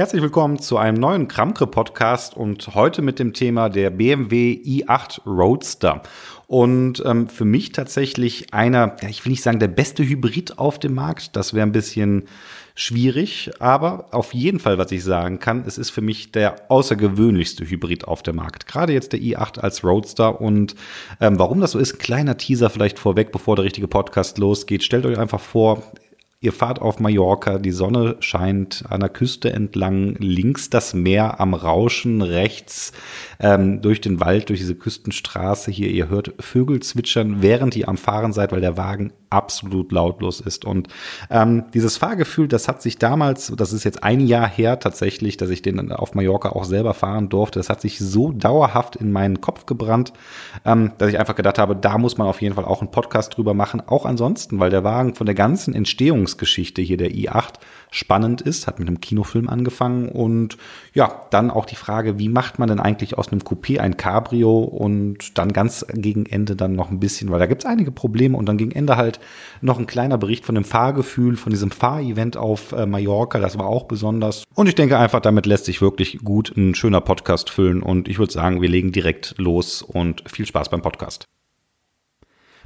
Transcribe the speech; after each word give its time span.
Herzlich 0.00 0.22
willkommen 0.22 0.58
zu 0.58 0.78
einem 0.78 0.98
neuen 0.98 1.28
Kramkre-Podcast 1.28 2.34
und 2.34 2.74
heute 2.74 3.02
mit 3.02 3.18
dem 3.18 3.34
Thema 3.34 3.68
der 3.68 3.90
BMW 3.90 4.52
i8 4.52 5.26
Roadster. 5.26 6.00
Und 6.46 7.02
ähm, 7.04 7.28
für 7.28 7.44
mich 7.44 7.72
tatsächlich 7.72 8.54
einer, 8.54 8.96
ja, 9.02 9.10
ich 9.10 9.22
will 9.26 9.32
nicht 9.32 9.42
sagen 9.42 9.58
der 9.58 9.68
beste 9.68 10.02
Hybrid 10.02 10.58
auf 10.58 10.78
dem 10.78 10.94
Markt, 10.94 11.36
das 11.36 11.52
wäre 11.52 11.66
ein 11.66 11.72
bisschen 11.72 12.24
schwierig, 12.74 13.50
aber 13.58 14.06
auf 14.12 14.32
jeden 14.32 14.58
Fall, 14.58 14.78
was 14.78 14.90
ich 14.90 15.04
sagen 15.04 15.38
kann, 15.38 15.64
es 15.66 15.76
ist 15.76 15.90
für 15.90 16.00
mich 16.00 16.32
der 16.32 16.70
außergewöhnlichste 16.70 17.68
Hybrid 17.68 18.08
auf 18.08 18.22
dem 18.22 18.36
Markt. 18.36 18.66
Gerade 18.66 18.94
jetzt 18.94 19.12
der 19.12 19.20
i8 19.20 19.58
als 19.58 19.84
Roadster 19.84 20.40
und 20.40 20.76
ähm, 21.20 21.38
warum 21.38 21.60
das 21.60 21.72
so 21.72 21.78
ist, 21.78 21.98
kleiner 21.98 22.38
Teaser 22.38 22.70
vielleicht 22.70 22.98
vorweg, 22.98 23.32
bevor 23.32 23.54
der 23.54 23.66
richtige 23.66 23.86
Podcast 23.86 24.38
losgeht. 24.38 24.82
Stellt 24.82 25.04
euch 25.04 25.18
einfach 25.18 25.40
vor, 25.40 25.82
Ihr 26.42 26.54
fahrt 26.54 26.80
auf 26.80 27.00
Mallorca, 27.00 27.58
die 27.58 27.70
Sonne 27.70 28.16
scheint 28.20 28.84
an 28.88 29.00
der 29.00 29.10
Küste 29.10 29.52
entlang, 29.52 30.14
links 30.14 30.70
das 30.70 30.94
Meer 30.94 31.38
am 31.38 31.52
Rauschen, 31.52 32.22
rechts 32.22 32.92
ähm, 33.38 33.82
durch 33.82 34.00
den 34.00 34.20
Wald, 34.20 34.48
durch 34.48 34.58
diese 34.58 34.74
Küstenstraße 34.74 35.70
hier. 35.70 35.90
Ihr 35.90 36.08
hört 36.08 36.32
Vögel 36.40 36.80
zwitschern, 36.80 37.42
während 37.42 37.76
ihr 37.76 37.90
am 37.90 37.98
Fahren 37.98 38.32
seid, 38.32 38.52
weil 38.52 38.62
der 38.62 38.78
Wagen 38.78 39.12
absolut 39.30 39.92
lautlos 39.92 40.40
ist. 40.40 40.64
Und 40.64 40.88
ähm, 41.30 41.64
dieses 41.72 41.96
Fahrgefühl, 41.96 42.48
das 42.48 42.68
hat 42.68 42.82
sich 42.82 42.98
damals, 42.98 43.52
das 43.56 43.72
ist 43.72 43.84
jetzt 43.84 44.02
ein 44.02 44.20
Jahr 44.20 44.48
her 44.48 44.80
tatsächlich, 44.80 45.36
dass 45.36 45.50
ich 45.50 45.62
den 45.62 45.92
auf 45.92 46.14
Mallorca 46.14 46.50
auch 46.50 46.64
selber 46.64 46.94
fahren 46.94 47.28
durfte, 47.28 47.60
das 47.60 47.70
hat 47.70 47.80
sich 47.80 48.00
so 48.00 48.32
dauerhaft 48.32 48.96
in 48.96 49.12
meinen 49.12 49.40
Kopf 49.40 49.66
gebrannt, 49.66 50.12
ähm, 50.64 50.92
dass 50.98 51.08
ich 51.08 51.18
einfach 51.18 51.36
gedacht 51.36 51.58
habe, 51.58 51.76
da 51.76 51.96
muss 51.96 52.18
man 52.18 52.26
auf 52.26 52.42
jeden 52.42 52.56
Fall 52.56 52.64
auch 52.64 52.80
einen 52.80 52.90
Podcast 52.90 53.36
drüber 53.36 53.54
machen. 53.54 53.80
Auch 53.86 54.04
ansonsten, 54.04 54.58
weil 54.58 54.70
der 54.70 54.84
Wagen 54.84 55.14
von 55.14 55.26
der 55.26 55.36
ganzen 55.36 55.74
Entstehungsgeschichte 55.74 56.82
hier, 56.82 56.96
der 56.96 57.12
i8, 57.12 57.54
spannend 57.92 58.40
ist, 58.40 58.66
hat 58.66 58.78
mit 58.78 58.88
einem 58.88 59.00
Kinofilm 59.00 59.48
angefangen 59.48 60.08
und 60.08 60.56
ja, 60.92 61.26
dann 61.30 61.50
auch 61.50 61.66
die 61.66 61.76
Frage, 61.76 62.18
wie 62.18 62.28
macht 62.28 62.58
man 62.58 62.68
denn 62.68 62.80
eigentlich 62.80 63.16
aus 63.16 63.30
einem 63.30 63.42
Coupé 63.42 63.78
ein 63.78 63.96
Cabrio 63.96 64.58
und 64.58 65.38
dann 65.38 65.52
ganz 65.52 65.86
gegen 65.92 66.26
Ende 66.26 66.56
dann 66.56 66.74
noch 66.74 66.90
ein 66.90 67.00
bisschen, 67.00 67.30
weil 67.30 67.38
da 67.38 67.46
gibt 67.46 67.62
es 67.62 67.70
einige 67.70 67.92
Probleme 67.92 68.36
und 68.36 68.46
dann 68.46 68.56
gegen 68.56 68.72
Ende 68.72 68.96
halt 68.96 69.19
noch 69.60 69.78
ein 69.78 69.86
kleiner 69.86 70.18
Bericht 70.18 70.44
von 70.44 70.54
dem 70.54 70.64
Fahrgefühl, 70.64 71.36
von 71.36 71.50
diesem 71.50 71.70
Fahrevent 71.70 72.36
auf 72.36 72.72
äh, 72.72 72.86
Mallorca, 72.86 73.38
das 73.38 73.58
war 73.58 73.66
auch 73.66 73.84
besonders 73.84 74.44
und 74.54 74.68
ich 74.68 74.74
denke 74.74 74.98
einfach, 74.98 75.20
damit 75.20 75.46
lässt 75.46 75.64
sich 75.64 75.80
wirklich 75.80 76.18
gut 76.24 76.56
ein 76.56 76.74
schöner 76.74 77.00
Podcast 77.00 77.50
füllen 77.50 77.82
und 77.82 78.08
ich 78.08 78.18
würde 78.18 78.32
sagen, 78.32 78.60
wir 78.62 78.68
legen 78.68 78.92
direkt 78.92 79.34
los 79.38 79.82
und 79.82 80.22
viel 80.28 80.46
Spaß 80.46 80.68
beim 80.68 80.82
Podcast. 80.82 81.26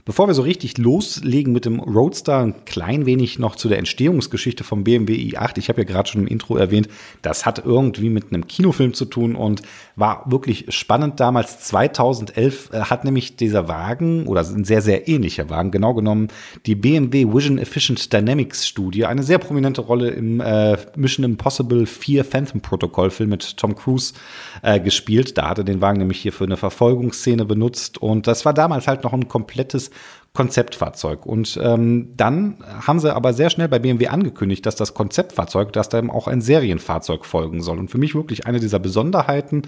Bevor 0.07 0.27
wir 0.27 0.35
so 0.35 0.43
richtig 0.43 0.77
loslegen 0.77 1.55
mit 1.55 1.65
dem 1.65 1.81
Roadster, 1.81 2.41
ein 2.41 2.67
klein 2.67 3.07
wenig 3.07 3.39
noch 3.39 3.57
zu 3.57 3.71
der 3.71 3.79
Entstehungsgeschichte 3.79 4.63
vom 4.63 4.85
BMW 4.85 5.15
i8. 5.15 5.57
Ich 5.57 5.71
habe 5.71 5.81
ja 5.81 5.87
gerade 5.87 6.11
schon 6.11 6.21
im 6.21 6.27
Intro 6.27 6.59
erwähnt, 6.59 6.89
das 7.23 7.47
hat 7.47 7.65
irgendwie 7.65 8.11
mit 8.11 8.27
einem 8.27 8.47
Kinofilm 8.47 8.93
zu 8.93 9.07
tun 9.07 9.35
und 9.35 9.63
war 9.97 10.25
wirklich 10.27 10.67
spannend 10.75 11.21
damals. 11.21 11.61
2011 11.61 12.71
äh, 12.73 12.81
hat 12.81 13.05
nämlich 13.05 13.37
dieser 13.37 13.69
Wagen 13.69 14.27
oder 14.27 14.41
ein 14.41 14.65
sehr, 14.65 14.83
sehr 14.83 15.09
ähnlicher 15.09 15.51
Wagen, 15.51 15.71
genau 15.71 15.95
genommen 15.95 16.29
die 16.67 16.75
BMW 16.75 17.27
Vision 17.33 17.59
Efficient 17.59 18.13
Dynamics 18.13 18.67
Studie, 18.67 19.07
eine 19.07 19.23
sehr 19.23 19.39
prominente 19.39 19.81
Rolle 19.81 20.11
im 20.11 20.41
äh, 20.41 20.77
Mission 20.97 21.25
Impossible 21.25 21.87
4 21.87 22.25
Phantom 22.25 22.61
Protocol 22.61 23.11
Film 23.11 23.31
mit 23.31 23.57
Tom 23.57 23.75
Cruise 23.75 24.15
äh, 24.63 24.81
gespielt. 24.81 25.39
Da 25.39 25.49
hat 25.49 25.59
er 25.59 25.65
den 25.65 25.81
Wagen 25.81 25.99
nämlich 25.99 26.21
hier 26.21 26.33
für 26.33 26.45
eine 26.45 26.57
Verfolgungsszene 26.57 27.45
benutzt 27.45 27.99
und 27.99 28.27
das 28.27 28.45
war 28.45 28.55
damals 28.55 28.89
halt 28.89 29.05
noch 29.05 29.13
ein 29.13 29.29
komplettes 29.29 29.91
Konzeptfahrzeug. 30.35 31.27
Und 31.27 31.59
ähm, 31.63 32.13
dann 32.17 32.57
haben 32.85 32.99
sie 32.99 33.15
aber 33.15 33.33
sehr 33.33 33.51
schnell 33.51 33.69
bei 33.69 33.79
BMW 33.79 34.09
angekündigt, 34.09 34.67
dass 34.67 34.75
das 34.75 34.93
Konzeptfahrzeug, 34.93 35.73
dass 35.73 35.89
da 35.89 35.99
eben 35.99 36.11
auch 36.11 36.27
ein 36.27 36.41
Serienfahrzeug 36.41 37.25
folgen 37.25 37.63
soll. 37.63 37.79
Und 37.79 37.89
für 37.89 37.99
mich 37.99 38.17
wirklich 38.17 38.45
eine 38.45 38.59
dieser 38.59 38.81
Besonderheiten 38.81 39.63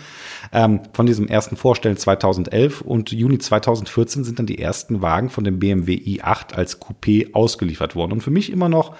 ähm, 0.52 0.80
von 0.92 1.06
diesem 1.06 1.28
ersten 1.28 1.56
Vorstellen 1.56 1.96
2011 1.96 2.80
und 2.80 3.12
Juni 3.12 3.38
2014 3.38 4.24
sind 4.24 4.40
dann 4.40 4.46
die 4.46 4.58
ersten 4.58 5.02
Wagen 5.02 5.30
von 5.30 5.44
dem 5.44 5.60
BMW 5.60 5.94
i8 5.94 6.54
als 6.54 6.82
Coupé 6.82 7.32
ausgeliefert 7.32 7.94
worden. 7.94 8.10
Und 8.10 8.22
für 8.22 8.32
mich 8.32 8.50
immer 8.50 8.68
noch 8.68 8.96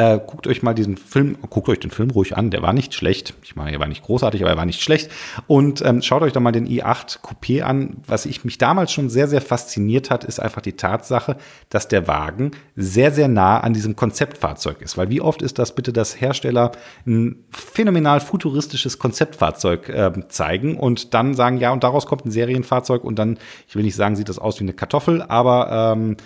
äh, 0.00 0.18
guckt 0.26 0.46
euch 0.46 0.62
mal 0.62 0.72
diesen 0.72 0.96
Film, 0.96 1.36
guckt 1.50 1.68
euch 1.68 1.78
den 1.78 1.90
Film 1.90 2.08
ruhig 2.08 2.34
an, 2.34 2.50
der 2.50 2.62
war 2.62 2.72
nicht 2.72 2.94
schlecht. 2.94 3.34
Ich 3.42 3.54
meine, 3.54 3.72
er 3.72 3.80
war 3.80 3.86
nicht 3.86 4.02
großartig, 4.02 4.40
aber 4.40 4.50
er 4.50 4.56
war 4.56 4.64
nicht 4.64 4.80
schlecht. 4.80 5.10
Und 5.46 5.84
ähm, 5.84 6.00
schaut 6.00 6.22
euch 6.22 6.32
doch 6.32 6.40
mal 6.40 6.52
den 6.52 6.66
i8 6.66 7.18
Coupé 7.20 7.60
an. 7.60 7.98
Was 8.06 8.24
ich 8.24 8.42
mich 8.42 8.56
damals 8.56 8.92
schon 8.92 9.10
sehr, 9.10 9.28
sehr 9.28 9.42
fasziniert 9.42 10.08
hat, 10.08 10.24
ist 10.24 10.40
einfach 10.40 10.62
die 10.62 10.72
Tatsache, 10.72 11.36
dass 11.68 11.86
der 11.86 12.08
Wagen 12.08 12.52
sehr, 12.76 13.12
sehr 13.12 13.28
nah 13.28 13.60
an 13.60 13.74
diesem 13.74 13.94
Konzeptfahrzeug 13.94 14.80
ist. 14.80 14.96
Weil 14.96 15.10
wie 15.10 15.20
oft 15.20 15.42
ist 15.42 15.58
das 15.58 15.74
bitte, 15.74 15.92
dass 15.92 16.18
Hersteller 16.18 16.72
ein 17.06 17.44
phänomenal 17.50 18.20
futuristisches 18.20 18.98
Konzeptfahrzeug 18.98 19.90
äh, 19.90 20.12
zeigen 20.28 20.78
und 20.78 21.12
dann 21.12 21.34
sagen, 21.34 21.58
ja, 21.58 21.72
und 21.72 21.84
daraus 21.84 22.06
kommt 22.06 22.24
ein 22.24 22.30
Serienfahrzeug 22.30 23.04
und 23.04 23.18
dann, 23.18 23.38
ich 23.68 23.76
will 23.76 23.82
nicht 23.82 23.96
sagen, 23.96 24.16
sieht 24.16 24.30
das 24.30 24.38
aus 24.38 24.60
wie 24.60 24.64
eine 24.64 24.72
Kartoffel, 24.72 25.20
aber 25.20 25.92
ähm, 25.94 26.16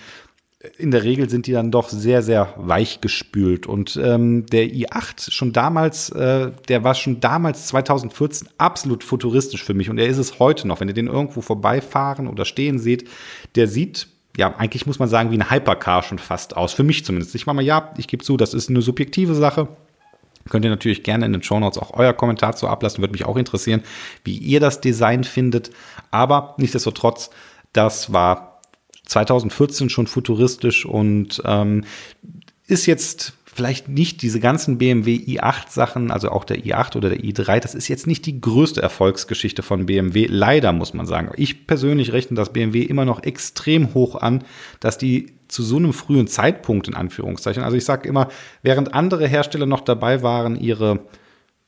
in 0.78 0.90
der 0.90 1.02
Regel 1.02 1.28
sind 1.28 1.46
die 1.46 1.52
dann 1.52 1.70
doch 1.70 1.88
sehr, 1.88 2.22
sehr 2.22 2.54
weich 2.56 3.00
gespült. 3.00 3.66
Und 3.66 4.00
ähm, 4.02 4.46
der 4.46 4.66
i8 4.66 5.30
schon 5.30 5.52
damals, 5.52 6.10
äh, 6.10 6.50
der 6.68 6.84
war 6.84 6.94
schon 6.94 7.20
damals 7.20 7.66
2014 7.68 8.48
absolut 8.58 9.04
futuristisch 9.04 9.64
für 9.64 9.74
mich 9.74 9.90
und 9.90 9.98
er 9.98 10.06
ist 10.06 10.18
es 10.18 10.38
heute 10.38 10.66
noch. 10.68 10.80
Wenn 10.80 10.88
ihr 10.88 10.94
den 10.94 11.06
irgendwo 11.06 11.40
vorbeifahren 11.40 12.26
oder 12.26 12.44
stehen 12.44 12.78
seht, 12.78 13.08
der 13.54 13.68
sieht 13.68 14.08
ja, 14.36 14.52
eigentlich 14.56 14.84
muss 14.84 14.98
man 14.98 15.08
sagen, 15.08 15.30
wie 15.30 15.38
ein 15.38 15.48
Hypercar 15.48 16.02
schon 16.02 16.18
fast 16.18 16.56
aus. 16.56 16.72
Für 16.72 16.82
mich 16.82 17.04
zumindest. 17.04 17.36
Ich 17.36 17.46
mache 17.46 17.54
mal, 17.54 17.64
ja, 17.64 17.94
ich 17.96 18.08
gebe 18.08 18.24
zu, 18.24 18.36
das 18.36 18.52
ist 18.52 18.68
eine 18.68 18.82
subjektive 18.82 19.34
Sache. 19.34 19.68
Könnt 20.48 20.64
ihr 20.64 20.70
natürlich 20.70 21.04
gerne 21.04 21.24
in 21.24 21.32
den 21.32 21.42
Show 21.42 21.58
Notes 21.58 21.78
auch 21.78 21.94
euer 21.94 22.12
Kommentar 22.12 22.54
zu 22.56 22.68
ablassen. 22.68 23.00
Würde 23.00 23.12
mich 23.12 23.24
auch 23.24 23.36
interessieren, 23.36 23.82
wie 24.24 24.36
ihr 24.36 24.60
das 24.60 24.80
Design 24.80 25.24
findet. 25.24 25.70
Aber 26.10 26.54
nichtsdestotrotz, 26.58 27.30
das 27.72 28.12
war 28.12 28.53
2014 29.06 29.90
schon 29.90 30.06
futuristisch 30.06 30.86
und 30.86 31.42
ähm, 31.44 31.84
ist 32.66 32.86
jetzt 32.86 33.34
vielleicht 33.54 33.88
nicht 33.88 34.22
diese 34.22 34.40
ganzen 34.40 34.78
BMW 34.78 35.14
i8 35.14 35.70
Sachen, 35.70 36.10
also 36.10 36.30
auch 36.30 36.44
der 36.44 36.58
i8 36.64 36.96
oder 36.96 37.10
der 37.10 37.20
i3, 37.20 37.60
das 37.60 37.74
ist 37.74 37.88
jetzt 37.88 38.06
nicht 38.06 38.26
die 38.26 38.40
größte 38.40 38.82
Erfolgsgeschichte 38.82 39.62
von 39.62 39.86
BMW. 39.86 40.26
Leider 40.28 40.72
muss 40.72 40.92
man 40.92 41.06
sagen. 41.06 41.30
Ich 41.36 41.66
persönlich 41.66 42.12
rechne 42.12 42.36
das 42.36 42.52
BMW 42.52 42.82
immer 42.82 43.04
noch 43.04 43.22
extrem 43.22 43.94
hoch 43.94 44.16
an, 44.16 44.42
dass 44.80 44.98
die 44.98 45.34
zu 45.46 45.62
so 45.62 45.76
einem 45.76 45.92
frühen 45.92 46.26
Zeitpunkt 46.26 46.88
in 46.88 46.94
Anführungszeichen, 46.94 47.62
also 47.62 47.76
ich 47.76 47.84
sage 47.84 48.08
immer, 48.08 48.28
während 48.62 48.92
andere 48.92 49.28
Hersteller 49.28 49.66
noch 49.66 49.82
dabei 49.82 50.22
waren, 50.22 50.56
ihre 50.56 51.00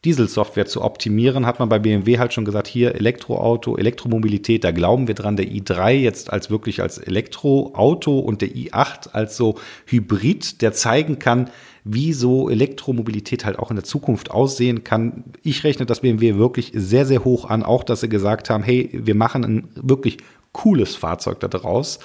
Dieselsoftware 0.05 0.67
zu 0.67 0.83
optimieren, 0.83 1.47
hat 1.47 1.59
man 1.59 1.69
bei 1.69 1.79
BMW 1.79 2.19
halt 2.19 2.33
schon 2.33 2.45
gesagt, 2.45 2.69
hier 2.69 2.95
Elektroauto, 2.95 3.77
Elektromobilität, 3.77 4.63
da 4.63 4.71
glauben 4.71 5.09
wir 5.09 5.15
dran, 5.15 5.37
der 5.37 5.47
i3 5.47 5.93
jetzt 5.93 6.33
als 6.33 6.51
wirklich 6.51 6.81
als 6.81 6.99
Elektroauto 6.99 8.19
und 8.19 8.41
der 8.41 8.51
i8 8.51 9.11
als 9.11 9.37
so 9.37 9.57
Hybrid, 9.87 10.63
der 10.63 10.73
zeigen 10.73 11.19
kann, 11.19 11.51
wie 11.83 12.13
so 12.13 12.51
Elektromobilität 12.51 13.45
halt 13.45 13.59
auch 13.59 13.71
in 13.71 13.77
der 13.77 13.85
Zukunft 13.85 14.31
aussehen 14.31 14.85
kann. 14.85 15.25
Ich 15.43 15.65
rechne 15.65 15.87
das 15.87 16.01
BMW 16.01 16.37
wirklich 16.37 16.73
sehr, 16.75 17.07
sehr 17.07 17.25
hoch 17.25 17.49
an, 17.49 17.63
auch 17.63 17.85
dass 17.85 18.01
sie 18.01 18.09
gesagt 18.09 18.51
haben, 18.51 18.65
hey, 18.65 18.91
wir 18.93 19.15
machen 19.15 19.45
ein 19.45 19.69
wirklich 19.75 20.19
cooles 20.57 20.97
Fahrzeug 20.97 21.39
da 21.41 21.49
draus. 21.49 21.99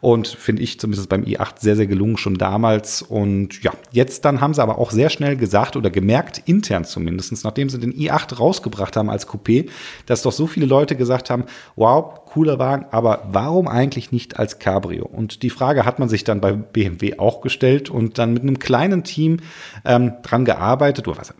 Und 0.00 0.28
finde 0.28 0.62
ich 0.62 0.78
zumindest 0.78 1.08
beim 1.08 1.24
i8 1.24 1.54
sehr, 1.58 1.74
sehr 1.74 1.86
gelungen 1.86 2.18
schon 2.18 2.36
damals. 2.36 3.02
Und 3.02 3.62
ja, 3.62 3.72
jetzt 3.90 4.24
dann 4.24 4.40
haben 4.40 4.54
sie 4.54 4.62
aber 4.62 4.78
auch 4.78 4.92
sehr 4.92 5.10
schnell 5.10 5.36
gesagt 5.36 5.74
oder 5.74 5.90
gemerkt, 5.90 6.42
intern 6.44 6.84
zumindest, 6.84 7.42
nachdem 7.44 7.68
sie 7.68 7.80
den 7.80 7.92
i8 7.92 8.36
rausgebracht 8.36 8.96
haben 8.96 9.10
als 9.10 9.26
Coupé, 9.26 9.68
dass 10.04 10.22
doch 10.22 10.32
so 10.32 10.46
viele 10.46 10.66
Leute 10.66 10.96
gesagt 10.96 11.30
haben, 11.30 11.44
wow, 11.74 12.20
cooler 12.26 12.58
Wagen, 12.58 12.86
aber 12.90 13.26
warum 13.32 13.66
eigentlich 13.66 14.12
nicht 14.12 14.38
als 14.38 14.58
Cabrio? 14.58 15.06
Und 15.06 15.42
die 15.42 15.50
Frage 15.50 15.84
hat 15.84 15.98
man 15.98 16.08
sich 16.08 16.22
dann 16.22 16.40
bei 16.40 16.52
BMW 16.52 17.18
auch 17.18 17.40
gestellt 17.40 17.88
und 17.90 18.18
dann 18.18 18.34
mit 18.34 18.42
einem 18.42 18.58
kleinen 18.58 19.02
Team 19.02 19.38
ähm, 19.84 20.12
dran 20.22 20.44
gearbeitet, 20.44 21.08
oder 21.08 21.18
was, 21.18 21.34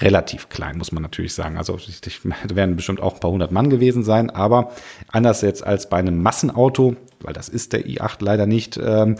relativ 0.00 0.48
klein, 0.48 0.78
muss 0.78 0.92
man 0.92 1.02
natürlich 1.02 1.34
sagen. 1.34 1.56
Also 1.56 1.76
da 1.76 2.56
werden 2.56 2.76
bestimmt 2.76 3.00
auch 3.00 3.14
ein 3.14 3.20
paar 3.20 3.30
hundert 3.30 3.52
Mann 3.52 3.70
gewesen 3.70 4.02
sein, 4.02 4.30
aber 4.30 4.72
anders 5.08 5.42
jetzt 5.42 5.64
als 5.64 5.88
bei 5.88 5.98
einem 5.98 6.22
Massenauto, 6.22 6.96
weil 7.20 7.32
das 7.32 7.48
ist 7.48 7.72
der 7.72 7.86
i8 7.86 8.16
leider 8.20 8.46
nicht, 8.46 8.78
ähm, 8.82 9.16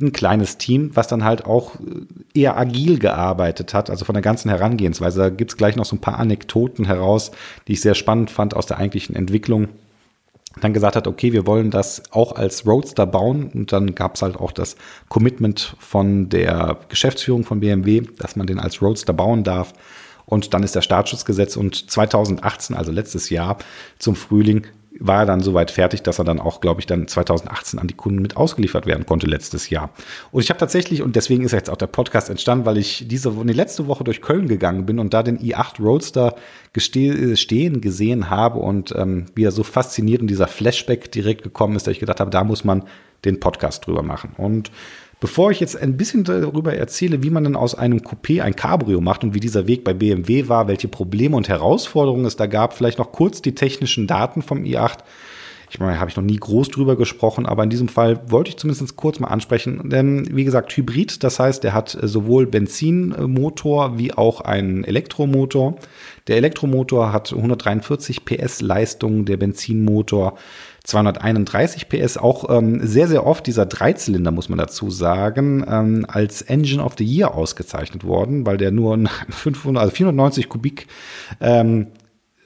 ein 0.00 0.12
kleines 0.12 0.56
Team, 0.56 0.90
was 0.94 1.08
dann 1.08 1.24
halt 1.24 1.44
auch 1.44 1.72
eher 2.32 2.56
agil 2.56 2.98
gearbeitet 2.98 3.74
hat, 3.74 3.90
also 3.90 4.04
von 4.04 4.14
der 4.14 4.22
ganzen 4.22 4.48
Herangehensweise. 4.48 5.20
Da 5.20 5.28
gibt's 5.30 5.56
gleich 5.56 5.76
noch 5.76 5.84
so 5.84 5.96
ein 5.96 6.00
paar 6.00 6.18
Anekdoten 6.18 6.86
heraus, 6.86 7.32
die 7.68 7.72
ich 7.72 7.80
sehr 7.80 7.94
spannend 7.94 8.30
fand 8.30 8.54
aus 8.54 8.66
der 8.66 8.78
eigentlichen 8.78 9.14
Entwicklung 9.14 9.68
dann 10.60 10.72
gesagt 10.72 10.96
hat, 10.96 11.06
okay, 11.06 11.32
wir 11.32 11.46
wollen 11.46 11.70
das 11.70 12.02
auch 12.10 12.32
als 12.32 12.66
Roadster 12.66 13.06
bauen. 13.06 13.50
Und 13.54 13.72
dann 13.72 13.94
gab 13.94 14.16
es 14.16 14.22
halt 14.22 14.36
auch 14.36 14.52
das 14.52 14.76
Commitment 15.08 15.76
von 15.78 16.28
der 16.28 16.78
Geschäftsführung 16.88 17.44
von 17.44 17.60
BMW, 17.60 18.02
dass 18.18 18.36
man 18.36 18.46
den 18.46 18.58
als 18.58 18.82
Roadster 18.82 19.12
bauen 19.12 19.44
darf. 19.44 19.72
Und 20.26 20.54
dann 20.54 20.62
ist 20.62 20.74
der 20.74 20.82
Startschutzgesetz 20.82 21.56
und 21.56 21.90
2018, 21.90 22.76
also 22.76 22.92
letztes 22.92 23.30
Jahr 23.30 23.58
zum 23.98 24.16
Frühling, 24.16 24.66
war 24.98 25.20
er 25.20 25.26
dann 25.26 25.40
soweit 25.40 25.70
fertig, 25.70 26.02
dass 26.02 26.18
er 26.18 26.24
dann 26.24 26.40
auch, 26.40 26.60
glaube 26.60 26.80
ich, 26.80 26.86
dann 26.86 27.06
2018 27.06 27.78
an 27.78 27.86
die 27.86 27.94
Kunden 27.94 28.20
mit 28.20 28.36
ausgeliefert 28.36 28.86
werden 28.86 29.06
konnte 29.06 29.26
letztes 29.26 29.70
Jahr. 29.70 29.90
Und 30.32 30.42
ich 30.42 30.50
habe 30.50 30.58
tatsächlich, 30.58 31.02
und 31.02 31.16
deswegen 31.16 31.44
ist 31.44 31.52
jetzt 31.52 31.70
auch 31.70 31.76
der 31.76 31.86
Podcast 31.86 32.28
entstanden, 32.28 32.66
weil 32.66 32.76
ich 32.76 33.06
diese 33.06 33.30
die 33.30 33.52
letzte 33.52 33.86
Woche 33.86 34.04
durch 34.04 34.20
Köln 34.20 34.48
gegangen 34.48 34.86
bin 34.86 34.98
und 34.98 35.14
da 35.14 35.22
den 35.22 35.38
i8 35.38 35.80
Roadster 35.80 36.34
stehen 36.76 37.80
gesehen 37.80 38.30
habe 38.30 38.58
und 38.58 38.94
ähm, 38.96 39.26
wie 39.34 39.44
er 39.44 39.52
so 39.52 39.62
faszinierend 39.62 40.28
dieser 40.28 40.48
Flashback 40.48 41.12
direkt 41.12 41.42
gekommen 41.42 41.76
ist, 41.76 41.86
dass 41.86 41.92
ich 41.92 42.00
gedacht 42.00 42.20
habe, 42.20 42.30
da 42.30 42.44
muss 42.44 42.64
man 42.64 42.84
den 43.24 43.38
Podcast 43.38 43.86
drüber 43.86 44.02
machen. 44.02 44.32
Und 44.36 44.70
Bevor 45.20 45.50
ich 45.50 45.60
jetzt 45.60 45.76
ein 45.76 45.98
bisschen 45.98 46.24
darüber 46.24 46.74
erzähle, 46.74 47.22
wie 47.22 47.28
man 47.28 47.44
denn 47.44 47.54
aus 47.54 47.74
einem 47.74 47.98
Coupé 47.98 48.40
ein 48.40 48.56
Cabrio 48.56 49.02
macht 49.02 49.22
und 49.22 49.34
wie 49.34 49.40
dieser 49.40 49.66
Weg 49.66 49.84
bei 49.84 49.92
BMW 49.92 50.48
war, 50.48 50.66
welche 50.66 50.88
Probleme 50.88 51.36
und 51.36 51.48
Herausforderungen 51.48 52.24
es 52.24 52.36
da 52.36 52.46
gab, 52.46 52.72
vielleicht 52.72 52.98
noch 52.98 53.12
kurz 53.12 53.42
die 53.42 53.54
technischen 53.54 54.06
Daten 54.06 54.40
vom 54.40 54.64
i8. 54.64 55.00
Ich 55.72 55.78
meine, 55.78 56.00
habe 56.00 56.10
ich 56.10 56.16
noch 56.16 56.24
nie 56.24 56.36
groß 56.36 56.70
drüber 56.70 56.96
gesprochen, 56.96 57.46
aber 57.46 57.62
in 57.62 57.70
diesem 57.70 57.86
Fall 57.86 58.20
wollte 58.28 58.48
ich 58.48 58.56
zumindest 58.56 58.96
kurz 58.96 59.20
mal 59.20 59.28
ansprechen. 59.28 59.88
Denn 59.88 60.26
wie 60.34 60.42
gesagt, 60.42 60.76
Hybrid, 60.76 61.22
das 61.22 61.38
heißt, 61.38 61.62
der 61.62 61.74
hat 61.74 61.96
sowohl 62.02 62.46
Benzinmotor 62.46 63.96
wie 63.96 64.12
auch 64.12 64.40
einen 64.40 64.82
Elektromotor. 64.82 65.76
Der 66.26 66.38
Elektromotor 66.38 67.12
hat 67.12 67.32
143 67.32 68.24
PS 68.24 68.62
Leistung, 68.62 69.26
der 69.26 69.36
Benzinmotor 69.36 70.36
231 70.90 71.88
PS, 71.88 72.16
auch 72.16 72.50
ähm, 72.50 72.86
sehr, 72.86 73.08
sehr 73.08 73.26
oft 73.26 73.46
dieser 73.46 73.66
Dreizylinder, 73.66 74.30
muss 74.30 74.48
man 74.48 74.58
dazu 74.58 74.90
sagen, 74.90 75.64
ähm, 75.68 76.04
als 76.08 76.42
Engine 76.42 76.82
of 76.82 76.94
the 76.98 77.04
Year 77.04 77.34
ausgezeichnet 77.34 78.04
worden, 78.04 78.44
weil 78.44 78.56
der 78.56 78.70
nur 78.70 78.98
500, 79.30 79.80
also 79.80 79.94
490 79.94 80.48
Kubik 80.48 80.88
ähm, 81.40 81.88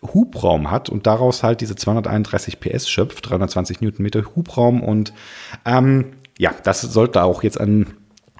Hubraum 0.02 0.70
hat 0.70 0.90
und 0.90 1.06
daraus 1.06 1.42
halt 1.42 1.60
diese 1.62 1.76
231 1.76 2.60
PS 2.60 2.88
schöpft, 2.88 3.28
320 3.28 3.80
Newtonmeter 3.80 4.24
Hubraum 4.36 4.82
und 4.82 5.14
ähm, 5.64 6.12
ja, 6.38 6.52
das 6.64 6.82
sollte 6.82 7.22
auch 7.22 7.42
jetzt 7.42 7.58
ein 7.60 7.94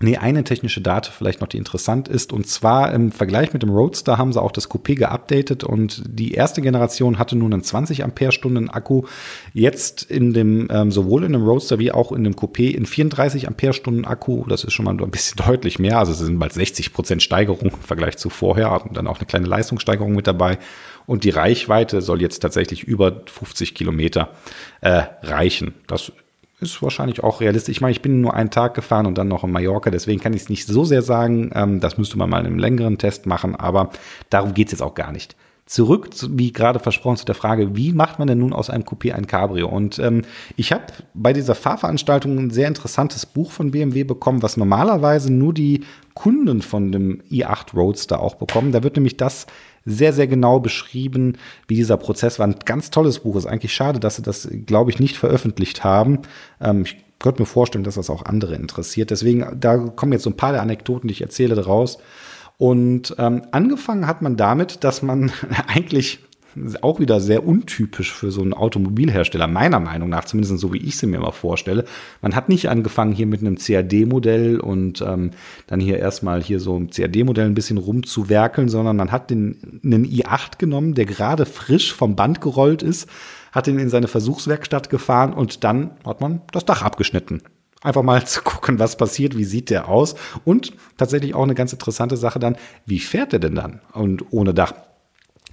Nee, 0.05 0.19
eine 0.19 0.45
technische 0.45 0.83
Date 0.83 1.07
vielleicht 1.07 1.41
noch, 1.41 1.49
die 1.49 1.57
interessant 1.57 2.09
ist. 2.09 2.35
Und 2.35 2.47
zwar 2.47 2.93
im 2.93 3.11
Vergleich 3.11 3.55
mit 3.55 3.63
dem 3.63 3.71
Roadster 3.71 4.19
haben 4.19 4.35
sie 4.35 4.43
auch 4.43 4.53
das 4.53 4.71
Coupé 4.71 4.97
geupdatet 4.97 5.65
und 5.65 6.03
die 6.07 6.33
erste 6.33 6.61
Generation 6.61 7.19
hatte 7.19 7.37
nun 7.37 7.55
einen 7.55 7.63
20 7.63 8.05
Ampere-Stunden 8.05 8.69
Akku. 8.69 9.05
Jetzt 9.55 10.03
in 10.03 10.35
dem, 10.35 10.69
ähm, 10.71 10.91
sowohl 10.91 11.25
in 11.25 11.33
dem 11.33 11.43
Roadster 11.43 11.79
wie 11.79 11.91
auch 11.91 12.13
in 12.13 12.23
dem 12.23 12.35
Coupé 12.35 12.75
in 12.75 12.85
34 12.85 13.49
Ampere-Stunden 13.49 14.05
Akku. 14.05 14.45
Das 14.47 14.63
ist 14.63 14.75
schon 14.75 14.85
mal 14.85 14.95
ein 14.95 15.11
bisschen 15.11 15.43
deutlich 15.47 15.79
mehr. 15.79 15.99
Also 15.99 16.13
es 16.13 16.19
sind 16.19 16.39
bald 16.39 16.53
60 16.53 16.93
Prozent 16.93 17.23
Steigerung 17.23 17.71
im 17.71 17.81
Vergleich 17.81 18.19
zu 18.19 18.29
vorher 18.29 18.85
und 18.85 18.99
dann 18.99 19.07
auch 19.07 19.17
eine 19.17 19.27
kleine 19.27 19.47
Leistungssteigerung 19.47 20.15
mit 20.15 20.27
dabei. 20.27 20.59
Und 21.07 21.25
die 21.25 21.31
Reichweite 21.31 22.03
soll 22.03 22.21
jetzt 22.21 22.41
tatsächlich 22.41 22.85
über 22.85 23.23
50 23.25 23.75
Kilometer 23.75 24.33
äh, 24.83 25.05
reichen. 25.23 25.73
Das 25.87 26.13
ist 26.61 26.83
wahrscheinlich 26.83 27.23
auch 27.23 27.41
realistisch. 27.41 27.77
Ich 27.77 27.81
meine, 27.81 27.93
ich 27.93 28.03
bin 28.03 28.21
nur 28.21 28.35
einen 28.35 28.51
Tag 28.51 28.75
gefahren 28.75 29.07
und 29.07 29.19
dann 29.19 29.29
noch 29.29 29.45
in 29.45 29.51
Mallorca, 29.51 29.91
deswegen 29.91 30.21
kann 30.21 30.35
ich 30.35 30.43
es 30.43 30.49
nicht 30.49 30.67
so 30.67 30.85
sehr 30.85 31.03
sagen. 31.03 31.51
Ähm, 31.55 31.81
das 31.81 31.99
müsste 31.99 32.19
man 32.19 32.31
mal 32.31 32.41
in 32.41 32.47
einem 32.47 32.59
längeren 32.59 32.99
Test 32.99 33.27
machen, 33.27 33.57
aber 33.57 33.91
darum 34.31 34.55
geht 34.55 34.69
es 34.69 34.73
jetzt 34.73 34.83
auch 34.83 34.95
gar 34.95 35.13
nicht. 35.13 35.37
Zurück, 35.67 36.11
wie 36.29 36.53
gerade 36.53 36.79
versprochen, 36.79 37.17
zu 37.17 37.25
der 37.25 37.35
Frage, 37.35 37.75
wie 37.75 37.93
macht 37.93 38.19
man 38.19 38.29
denn 38.29 38.39
nun 38.39 38.53
aus 38.53 38.69
einem 38.69 38.85
Coupé 38.85 39.13
ein 39.13 39.27
Cabrio? 39.27 39.67
Und 39.67 39.99
ähm, 39.99 40.23
ich 40.57 40.73
habe 40.73 40.85
bei 41.15 41.33
dieser 41.33 41.55
Fahrveranstaltung 41.55 42.37
ein 42.37 42.51
sehr 42.51 42.69
interessantes 42.69 43.25
Buch 43.25 43.51
von 43.51 43.71
BMW 43.71 44.05
bekommen, 44.05 44.43
was 44.43 44.59
normalerweise 44.59 45.33
nur 45.33 45.55
die 45.55 45.85
Kunden 46.13 46.61
von 46.61 46.93
dem 46.93 47.23
i8 47.31 47.75
Roadster 47.75 48.21
auch 48.21 48.35
bekommen. 48.35 48.73
Da 48.73 48.83
wird 48.83 48.97
nämlich 48.97 49.17
das 49.17 49.47
sehr, 49.87 50.13
sehr 50.13 50.27
genau 50.27 50.61
beschrieben, 50.61 51.39
wie 51.67 51.77
dieser 51.77 51.97
Prozess 51.97 52.39
war. 52.39 52.47
Ein 52.47 52.57
ganz 52.67 52.91
tolles 52.91 53.21
Buch. 53.21 53.37
Ist 53.37 53.47
eigentlich 53.47 53.73
schade, 53.75 54.01
dass 54.01 54.17
sie 54.17 54.23
das, 54.23 54.49
glaube 54.67 54.91
ich, 54.91 55.01
nicht 55.01 55.17
veröffentlicht 55.17 55.83
haben. 55.83 56.21
Ähm, 56.61 56.83
ich 56.83 56.97
könnte 57.21 57.41
mir 57.41 57.47
vorstellen, 57.47 57.85
dass 57.85 57.95
das 57.95 58.11
auch 58.11 58.27
andere 58.27 58.55
interessiert. 58.55 59.11
Deswegen, 59.11 59.47
da 59.59 59.79
kommen 59.79 60.13
jetzt 60.13 60.25
so 60.25 60.31
ein 60.31 60.37
paar 60.37 60.53
der 60.53 60.61
Anekdoten, 60.61 61.09
die 61.09 61.13
ich 61.13 61.23
erzähle, 61.23 61.55
daraus. 61.55 61.97
Und 62.57 63.15
ähm, 63.19 63.43
angefangen 63.51 64.07
hat 64.07 64.23
man 64.23 64.37
damit, 64.37 64.85
dass 64.85 65.03
man 65.03 65.33
eigentlich 65.67 66.21
auch 66.83 67.01
wieder 67.01 67.21
sehr 67.21 67.47
untypisch 67.47 68.13
für 68.13 68.31
so 68.31 68.43
einen 68.43 68.55
Automobilhersteller, 68.55 69.47
meiner 69.47 69.81
Meinung 69.81 70.09
nach, 70.09 70.25
zumindest 70.25 70.59
so 70.59 70.73
wie 70.73 70.79
ich 70.79 70.97
sie 70.97 71.07
mir 71.07 71.17
immer 71.17 71.33
vorstelle. 71.33 71.85
Man 72.23 72.35
hat 72.35 72.49
nicht 72.49 72.69
angefangen 72.69 73.13
hier 73.13 73.27
mit 73.27 73.41
einem 73.41 73.59
CAD-Modell 73.59 74.61
und 74.61 75.01
ähm, 75.01 75.33
dann 75.67 75.81
hier 75.81 75.99
erstmal 75.99 76.43
hier 76.43 76.61
so 76.61 76.77
ein 76.79 76.91
CAD-Modell 76.91 77.47
ein 77.47 77.55
bisschen 77.55 77.79
rumzuwerkeln, 77.79 78.69
sondern 78.69 78.97
man 78.97 79.11
hat 79.11 79.31
den, 79.31 79.81
einen 79.83 80.07
i8 80.07 80.59
genommen, 80.59 80.95
der 80.95 81.07
gerade 81.07 81.47
frisch 81.47 81.93
vom 81.93 82.17
Band 82.17 82.41
gerollt 82.41 82.83
ist, 82.83 83.09
hat 83.53 83.69
ihn 83.69 83.79
in 83.79 83.89
seine 83.89 84.09
Versuchswerkstatt 84.09 84.91
gefahren 84.91 85.33
und 85.33 85.65
dann 85.65 85.91
hat 86.07 86.21
man 86.21 86.43
das 86.53 86.65
Dach 86.65 86.83
abgeschnitten 86.83 87.43
einfach 87.85 88.03
mal 88.03 88.27
zu 88.27 88.43
gucken, 88.43 88.81
was 88.81 88.97
passiert, 88.97 89.39
wie 89.39 89.45
sieht 89.45 89.71
der 89.71 89.89
aus 89.89 90.17
und 90.45 90.73
tatsächlich 90.97 91.35
auch 91.35 91.45
eine 91.45 91.55
ganz 91.55 91.73
interessante 91.73 92.17
Sache 92.17 92.41
dann, 92.41 92.57
wie 92.87 92.99
fährt 92.99 93.33
der 93.33 93.39
denn 93.39 93.55
dann 93.55 93.81
und 93.93 94.33
ohne 94.33 94.53
Dach? 94.53 94.75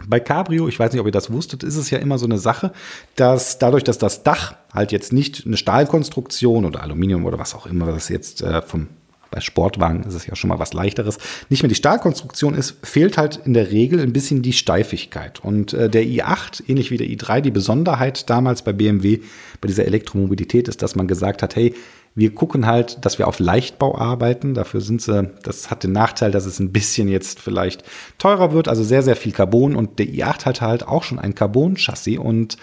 Bei 0.07 0.19
Cabrio, 0.19 0.67
ich 0.67 0.79
weiß 0.79 0.91
nicht, 0.91 0.99
ob 0.99 1.05
ihr 1.05 1.11
das 1.11 1.31
wusstet, 1.31 1.61
ist 1.61 1.75
es 1.75 1.91
ja 1.91 1.99
immer 1.99 2.17
so 2.17 2.25
eine 2.25 2.39
Sache, 2.39 2.71
dass 3.15 3.59
dadurch, 3.59 3.83
dass 3.83 3.99
das 3.99 4.23
Dach 4.23 4.55
halt 4.73 4.91
jetzt 4.91 5.13
nicht 5.13 5.45
eine 5.45 5.57
Stahlkonstruktion 5.57 6.65
oder 6.65 6.81
Aluminium 6.81 7.25
oder 7.25 7.37
was 7.37 7.53
auch 7.53 7.67
immer, 7.67 7.85
das 7.85 8.09
jetzt 8.09 8.41
äh, 8.41 8.63
vom 8.63 8.87
bei 9.31 9.39
Sportwagen 9.39 10.03
ist 10.03 10.13
es 10.13 10.27
ja 10.27 10.35
schon 10.35 10.49
mal 10.49 10.59
was 10.59 10.73
leichteres, 10.73 11.17
nicht 11.49 11.63
mehr 11.63 11.69
die 11.69 11.75
Stahlkonstruktion 11.75 12.53
ist, 12.53 12.75
fehlt 12.83 13.17
halt 13.17 13.39
in 13.45 13.53
der 13.53 13.71
Regel 13.71 14.01
ein 14.01 14.11
bisschen 14.13 14.41
die 14.41 14.53
Steifigkeit. 14.53 15.39
Und 15.43 15.73
äh, 15.73 15.89
der 15.89 16.03
i8, 16.03 16.63
ähnlich 16.67 16.91
wie 16.91 16.97
der 16.97 17.07
i3, 17.07 17.39
die 17.39 17.49
Besonderheit 17.49 18.29
damals 18.29 18.61
bei 18.61 18.73
BMW, 18.73 19.21
bei 19.61 19.67
dieser 19.67 19.85
Elektromobilität 19.85 20.67
ist, 20.67 20.81
dass 20.81 20.95
man 20.95 21.07
gesagt 21.07 21.41
hat, 21.41 21.55
hey, 21.55 21.73
wir 22.13 22.35
gucken 22.35 22.65
halt, 22.65 23.05
dass 23.05 23.19
wir 23.19 23.27
auf 23.27 23.39
Leichtbau 23.39 23.97
arbeiten. 23.97 24.53
Dafür 24.53 24.81
sind 24.81 25.01
sie, 25.01 25.31
das 25.43 25.71
hat 25.71 25.83
den 25.83 25.93
Nachteil, 25.93 26.31
dass 26.31 26.45
es 26.45 26.59
ein 26.59 26.71
bisschen 26.71 27.07
jetzt 27.07 27.39
vielleicht 27.39 27.83
teurer 28.17 28.51
wird, 28.51 28.67
also 28.67 28.83
sehr, 28.83 29.01
sehr 29.01 29.15
viel 29.15 29.31
Carbon. 29.31 29.75
Und 29.75 29.97
der 29.99 30.07
i8 30.07 30.45
hat 30.45 30.61
halt 30.61 30.87
auch 30.87 31.03
schon 31.03 31.19
ein 31.19 31.35
Carbon-Chassis. 31.35 32.17
Und 32.17 32.57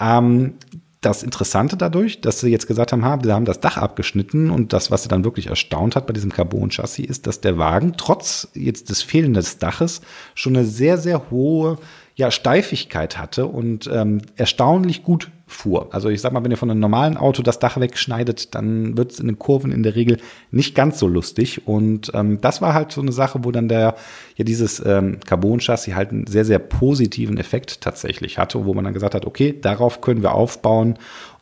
ähm, 0.00 0.54
das 1.00 1.22
Interessante 1.22 1.76
dadurch, 1.76 2.20
dass 2.20 2.40
sie 2.40 2.48
jetzt 2.48 2.66
gesagt 2.66 2.90
haben, 2.90 3.02
wir 3.24 3.34
haben 3.34 3.44
das 3.44 3.60
Dach 3.60 3.76
abgeschnitten 3.76 4.50
und 4.50 4.72
das, 4.72 4.90
was 4.90 5.04
sie 5.04 5.08
dann 5.08 5.24
wirklich 5.24 5.46
erstaunt 5.46 5.94
hat 5.94 6.08
bei 6.08 6.12
diesem 6.12 6.32
Carbon-Chassis, 6.32 7.06
ist, 7.06 7.26
dass 7.28 7.40
der 7.40 7.56
Wagen 7.56 7.94
trotz 7.96 8.48
jetzt 8.54 8.90
des 8.90 9.02
fehlenden 9.02 9.46
Daches 9.60 10.00
schon 10.34 10.56
eine 10.56 10.66
sehr, 10.66 10.98
sehr 10.98 11.30
hohe 11.30 11.78
ja, 12.16 12.32
Steifigkeit 12.32 13.16
hatte 13.16 13.46
und 13.46 13.88
ähm, 13.92 14.22
erstaunlich 14.34 15.04
gut 15.04 15.30
fuhr. 15.48 15.88
Also 15.92 16.10
ich 16.10 16.20
sag 16.20 16.32
mal, 16.32 16.44
wenn 16.44 16.50
ihr 16.50 16.56
von 16.56 16.70
einem 16.70 16.78
normalen 16.78 17.16
Auto 17.16 17.42
das 17.42 17.58
Dach 17.58 17.80
wegschneidet, 17.80 18.54
dann 18.54 18.96
wird 18.96 19.12
es 19.12 19.18
in 19.18 19.26
den 19.26 19.38
Kurven 19.38 19.72
in 19.72 19.82
der 19.82 19.96
Regel 19.96 20.18
nicht 20.50 20.74
ganz 20.74 20.98
so 20.98 21.08
lustig. 21.08 21.66
Und 21.66 22.12
ähm, 22.14 22.40
das 22.40 22.60
war 22.60 22.74
halt 22.74 22.92
so 22.92 23.00
eine 23.00 23.12
Sache, 23.12 23.40
wo 23.42 23.50
dann 23.50 23.68
der 23.68 23.96
ja 24.36 24.44
dieses 24.44 24.84
ähm, 24.84 25.18
Carbon-Chassis 25.26 25.94
halt 25.94 26.10
einen 26.10 26.26
sehr, 26.26 26.44
sehr 26.44 26.58
positiven 26.58 27.38
Effekt 27.38 27.80
tatsächlich 27.80 28.38
hatte, 28.38 28.64
wo 28.66 28.74
man 28.74 28.84
dann 28.84 28.94
gesagt 28.94 29.14
hat, 29.14 29.26
okay, 29.26 29.58
darauf 29.60 30.02
können 30.02 30.22
wir 30.22 30.34
aufbauen 30.34 30.98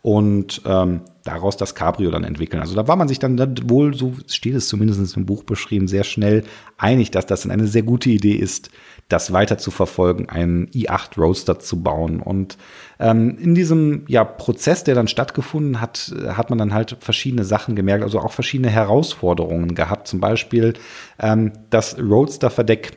und 0.06 0.62
ähm, 0.66 1.00
daraus 1.24 1.56
das 1.56 1.74
Cabrio 1.74 2.12
dann 2.12 2.22
entwickeln. 2.22 2.60
Also 2.60 2.76
da 2.76 2.86
war 2.86 2.94
man 2.94 3.08
sich 3.08 3.18
dann 3.18 3.40
wohl, 3.68 3.92
so 3.92 4.12
steht 4.28 4.54
es 4.54 4.68
zumindest 4.68 5.16
im 5.16 5.26
Buch 5.26 5.42
beschrieben, 5.42 5.88
sehr 5.88 6.04
schnell 6.04 6.44
einig, 6.78 7.10
dass 7.10 7.26
das 7.26 7.44
eine 7.44 7.66
sehr 7.66 7.82
gute 7.82 8.10
Idee 8.10 8.36
ist, 8.36 8.70
das 9.08 9.32
weiter 9.32 9.58
zu 9.58 9.72
verfolgen, 9.72 10.28
einen 10.28 10.68
i8 10.68 11.20
Roadster 11.20 11.58
zu 11.58 11.82
bauen. 11.82 12.20
Und 12.20 12.56
ähm, 13.00 13.36
in 13.36 13.56
diesem 13.56 14.04
ja, 14.06 14.22
Prozess, 14.22 14.84
der 14.84 14.94
dann 14.94 15.08
stattgefunden 15.08 15.80
hat, 15.80 16.14
hat 16.28 16.50
man 16.50 16.58
dann 16.60 16.72
halt 16.72 16.98
verschiedene 17.00 17.42
Sachen 17.42 17.74
gemerkt, 17.74 18.04
also 18.04 18.20
auch 18.20 18.32
verschiedene 18.32 18.70
Herausforderungen 18.70 19.74
gehabt. 19.74 20.06
Zum 20.06 20.20
Beispiel 20.20 20.74
ähm, 21.18 21.50
das 21.70 21.98
Roadster-Verdeck 21.98 22.96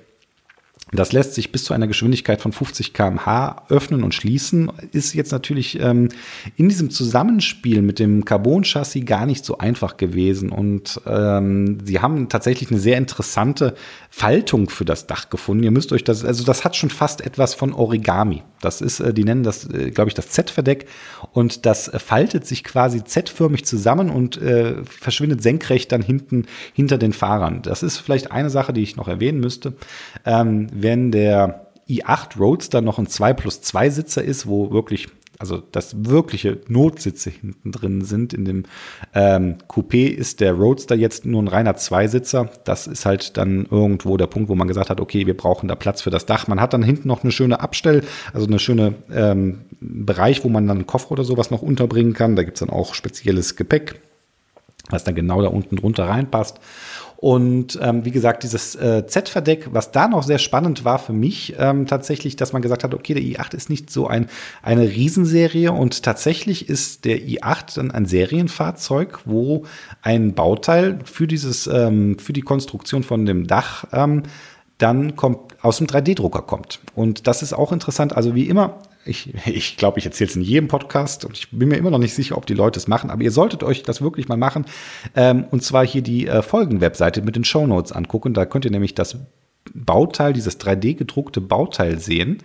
das 0.92 1.12
lässt 1.12 1.36
sich 1.36 1.52
bis 1.52 1.66
zu 1.66 1.74
einer 1.74 1.88
Geschwindigkeit 1.88 2.42
von 2.42 2.52
50 2.52 2.94
km/h 2.94 3.64
öffnen 3.70 4.04
und 4.04 4.16
schließen. 4.16 4.72
Ist 4.92 5.14
jetzt 5.14 5.32
natürlich 5.32 5.80
ähm, 5.80 6.10
in 6.56 6.68
diesem 6.68 6.90
Zusammenspiel 6.90 7.84
mit 7.84 8.00
dem 8.00 8.26
Carbon-Chassis 8.26 9.06
gar 9.06 9.28
nicht 9.28 9.46
so 9.46 9.60
einfach 9.60 9.98
gewesen. 9.98 10.50
Und 10.50 11.00
ähm, 11.06 11.78
sie 11.84 12.00
haben 12.00 12.28
tatsächlich 12.28 12.72
eine 12.72 12.80
sehr 12.80 12.98
interessante 12.98 13.76
Faltung 14.10 14.70
für 14.70 14.86
das 14.86 15.06
Dach 15.06 15.30
gefunden. 15.30 15.64
Ihr 15.64 15.72
müsst 15.72 15.92
euch 15.92 16.04
das, 16.04 16.26
also 16.26 16.44
das 16.44 16.66
hat 16.66 16.76
schon 16.76 16.90
fast 16.90 17.22
etwas 17.22 17.54
von 17.54 17.74
Origami. 17.74 18.42
Das 18.62 18.82
ist, 18.82 19.00
äh, 19.00 19.14
die 19.14 19.24
nennen 19.24 19.44
das, 19.44 19.70
äh, 19.70 19.92
glaube 19.92 20.10
ich, 20.10 20.16
das 20.16 20.30
Z-Verdeck. 20.30 20.88
Und 21.34 21.68
das 21.68 21.88
äh, 21.88 22.00
faltet 22.00 22.48
sich 22.48 22.64
quasi 22.64 23.04
Z-förmig 23.04 23.64
zusammen 23.66 24.10
und 24.10 24.42
äh, 24.42 24.84
verschwindet 24.84 25.44
senkrecht 25.44 25.92
dann 25.92 26.02
hinten 26.02 26.46
hinter 26.74 26.98
den 26.98 27.14
Fahrern. 27.14 27.62
Das 27.62 27.84
ist 27.84 27.98
vielleicht 27.98 28.32
eine 28.32 28.50
Sache, 28.50 28.74
die 28.74 28.82
ich 28.82 28.96
noch 28.96 29.08
erwähnen 29.08 29.40
müsste. 29.40 29.74
Ähm, 30.26 30.68
wenn 30.82 31.12
der 31.12 31.68
i8 31.90 32.38
Roadster 32.38 32.82
noch 32.82 33.00
ein 33.00 33.08
2 33.08 33.34
plus 33.34 33.62
2 33.62 33.90
Sitzer 33.90 34.24
ist, 34.24 34.48
wo 34.48 34.72
wirklich 34.72 35.08
also 35.40 35.58
dass 35.58 35.96
wirkliche 36.06 36.60
Notsitze 36.68 37.30
hinten 37.30 37.72
drin 37.72 38.02
sind. 38.02 38.34
In 38.34 38.44
dem 38.44 38.64
ähm, 39.16 39.56
Coupé 39.70 40.10
ist 40.10 40.42
der 40.42 40.52
Roadster 40.52 40.96
jetzt 40.96 41.26
nur 41.26 41.42
ein 41.42 41.48
reiner 41.48 41.76
Zweisitzer. 41.78 42.50
Das 42.66 42.88
ist 42.88 43.06
halt 43.06 43.38
dann 43.38 43.66
irgendwo 43.72 44.18
der 44.18 44.28
Punkt, 44.28 44.50
wo 44.50 44.56
man 44.56 44.68
gesagt 44.68 44.90
hat, 44.90 45.00
okay, 45.00 45.26
wir 45.26 45.38
brauchen 45.38 45.70
da 45.70 45.76
Platz 45.76 46.02
für 46.02 46.10
das 46.10 46.26
Dach. 46.26 46.48
Man 46.50 46.60
hat 46.60 46.74
dann 46.74 46.84
hinten 46.84 47.08
noch 47.08 47.24
eine 47.24 47.32
schöne 47.32 47.62
Abstell, 47.62 48.04
also 48.34 48.48
eine 48.48 48.60
schöne 48.60 48.96
ähm, 49.12 49.62
Bereich, 49.80 50.44
wo 50.44 50.50
man 50.50 50.68
dann 50.68 50.80
einen 50.80 50.88
Koffer 50.88 51.12
oder 51.12 51.24
sowas 51.24 51.52
noch 51.52 51.62
unterbringen 51.62 52.14
kann. 52.14 52.36
Da 52.36 52.44
gibt's 52.44 52.60
dann 52.60 52.70
auch 52.70 52.94
spezielles 52.94 53.56
Gepäck, 53.56 54.02
was 54.90 55.06
dann 55.06 55.16
genau 55.16 55.42
da 55.42 55.48
unten 55.48 55.78
drunter 55.78 56.10
reinpasst. 56.10 56.60
Und 57.22 57.78
ähm, 57.82 58.06
wie 58.06 58.12
gesagt, 58.12 58.44
dieses 58.44 58.76
äh, 58.76 59.06
Z-Verdeck, 59.06 59.74
was 59.74 59.92
da 59.92 60.08
noch 60.08 60.24
sehr 60.24 60.38
spannend 60.38 60.86
war 60.86 61.00
für 61.00 61.12
mich, 61.12 61.54
ähm, 61.60 61.86
tatsächlich, 61.86 62.38
dass 62.38 62.54
man 62.54 62.62
gesagt 62.62 62.86
hat, 62.86 62.94
okay, 62.94 63.14
der 63.14 63.22
i8 63.22 63.56
ist 63.56 63.70
nicht 63.70 63.90
so 63.90 64.08
ein, 64.08 64.28
eine 64.64 64.84
Riesenserie 64.84 65.74
und 65.74 66.02
tatsächlich 66.04 66.70
ist 66.70 67.04
der 67.04 67.18
i8 67.18 67.76
dann 67.76 67.92
ein 67.92 68.06
Serienfahrzeug, 68.06 69.20
wo 69.26 69.66
ein 70.02 70.34
Bauteil 70.34 71.00
für 71.04 71.28
dieses, 71.28 71.68
ähm, 71.68 72.18
für 72.20 72.32
die 72.32 72.40
Konstruktion 72.40 73.04
von 73.04 73.26
dem 73.26 73.48
Dach 73.48 73.84
ähm, 73.92 74.24
dann 74.78 75.18
kommt, 75.18 75.62
aus 75.62 75.80
dem 75.80 75.88
3D-Drucker 75.88 76.44
kommt. 76.44 76.80
Und 76.96 77.28
das 77.28 77.42
ist 77.42 77.52
auch 77.52 77.74
interessant. 77.74 78.16
Also 78.16 78.34
wie 78.34 78.48
immer, 78.48 78.80
ich, 79.06 79.34
ich 79.48 79.78
glaube, 79.78 80.00
ich 80.00 80.06
erzähle 80.06 80.30
es 80.30 80.36
in 80.36 80.42
jedem 80.42 80.68
Podcast 80.68 81.26
und 81.26 81.38
ich 81.38 81.50
bin 81.52 81.70
mir 81.70 81.78
immer 81.78 81.92
noch 81.92 81.98
nicht 81.98 82.14
sicher, 82.14 82.38
ob 82.38 82.46
die 82.46 82.54
Leute 82.54 82.80
es 82.80 82.88
machen, 82.88 83.10
aber 83.10 83.24
ihr 83.24 83.32
solltet 83.32 83.64
euch 83.64 83.84
das 83.84 84.02
wirklich 84.02 84.28
mal 84.28 84.38
machen. 84.38 84.66
Ähm, 85.16 85.46
und 85.52 85.64
zwar 85.64 85.86
hier 85.86 86.02
die 86.02 86.28
äh, 86.28 86.42
Folgen-Webseite 86.42 87.22
mit 87.22 87.36
den 87.36 87.44
Show 87.44 87.66
Notes 87.66 87.92
angucken. 87.92 88.34
Da 88.34 88.46
könnt 88.46 88.66
ihr 88.66 88.72
nämlich 88.72 88.96
das 88.96 89.18
Bauteil, 89.74 90.34
dieses 90.34 90.60
3D-gedruckte 90.60 91.42
Bauteil 91.42 92.00
sehen, 92.00 92.40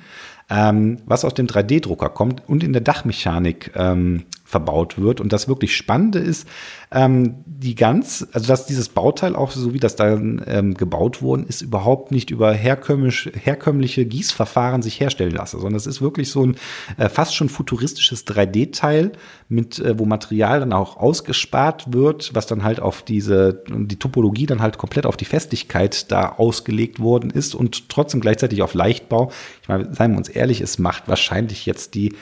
ähm, 0.51 0.99
was 1.07 1.25
aus 1.25 1.35
dem 1.35 1.47
3D-Drucker 1.47 2.11
kommt 2.11 2.47
und 2.49 2.63
in 2.63 2.73
der 2.73 2.83
Dachmechanik 2.83 3.73
ähm, 3.75 4.25
verbaut 4.55 4.99
wird. 4.99 5.21
Und 5.21 5.33
das 5.33 5.49
wirklich 5.49 5.77
Spannende 5.77 6.21
ist, 6.21 6.47
ähm, 6.93 7.43
die 7.45 7.75
ganz, 7.75 8.25
also 8.33 8.47
dass 8.47 8.67
dieses 8.67 8.89
Bauteil 8.89 9.35
auch 9.35 9.51
so 9.51 9.75
wie 9.75 9.81
das 9.81 9.97
dann 9.97 10.45
ähm, 10.47 10.75
gebaut 10.75 11.23
worden 11.23 11.45
ist, 11.49 11.61
überhaupt 11.61 12.13
nicht 12.13 12.31
über 12.31 12.53
herkömmlich, 12.53 13.33
herkömmliche 13.35 14.07
Gießverfahren 14.07 14.81
sich 14.81 15.01
herstellen 15.01 15.33
lasse, 15.33 15.59
sondern 15.59 15.75
es 15.75 15.89
ist 15.89 16.01
wirklich 16.01 16.31
so 16.31 16.47
ein 16.47 16.55
äh, 16.99 17.09
fast 17.09 17.35
schon 17.35 17.49
futuristisches 17.49 18.29
3D-Teil, 18.29 19.11
mit 19.49 19.81
äh, 19.81 19.99
wo 19.99 20.05
Material 20.05 20.61
dann 20.61 20.73
auch 20.73 20.99
ausgespart 20.99 21.93
wird, 21.93 22.31
was 22.33 22.47
dann 22.47 22.63
halt 22.63 22.79
auf 22.79 23.03
diese 23.03 23.65
die 23.69 23.99
Topologie 23.99 24.47
dann 24.47 24.63
halt 24.63 24.79
komplett 24.79 25.05
auf 25.05 25.17
die 25.17 25.25
Festigkeit 25.25 26.13
da 26.13 26.29
ausgelegt 26.37 27.01
worden 27.01 27.31
ist 27.31 27.57
und 27.57 27.89
trotzdem 27.89 28.21
gleichzeitig 28.21 28.63
auf 28.63 28.75
Leichtbau. 28.75 29.33
Ich 29.63 29.69
meine, 29.69 29.93
seien 29.93 30.13
wir 30.13 30.19
uns 30.19 30.29
ehrlich, 30.29 30.61
es 30.61 30.79
macht 30.79 31.09
wahrscheinlich 31.09 31.67
jetzt 31.67 31.95
die 31.97 32.15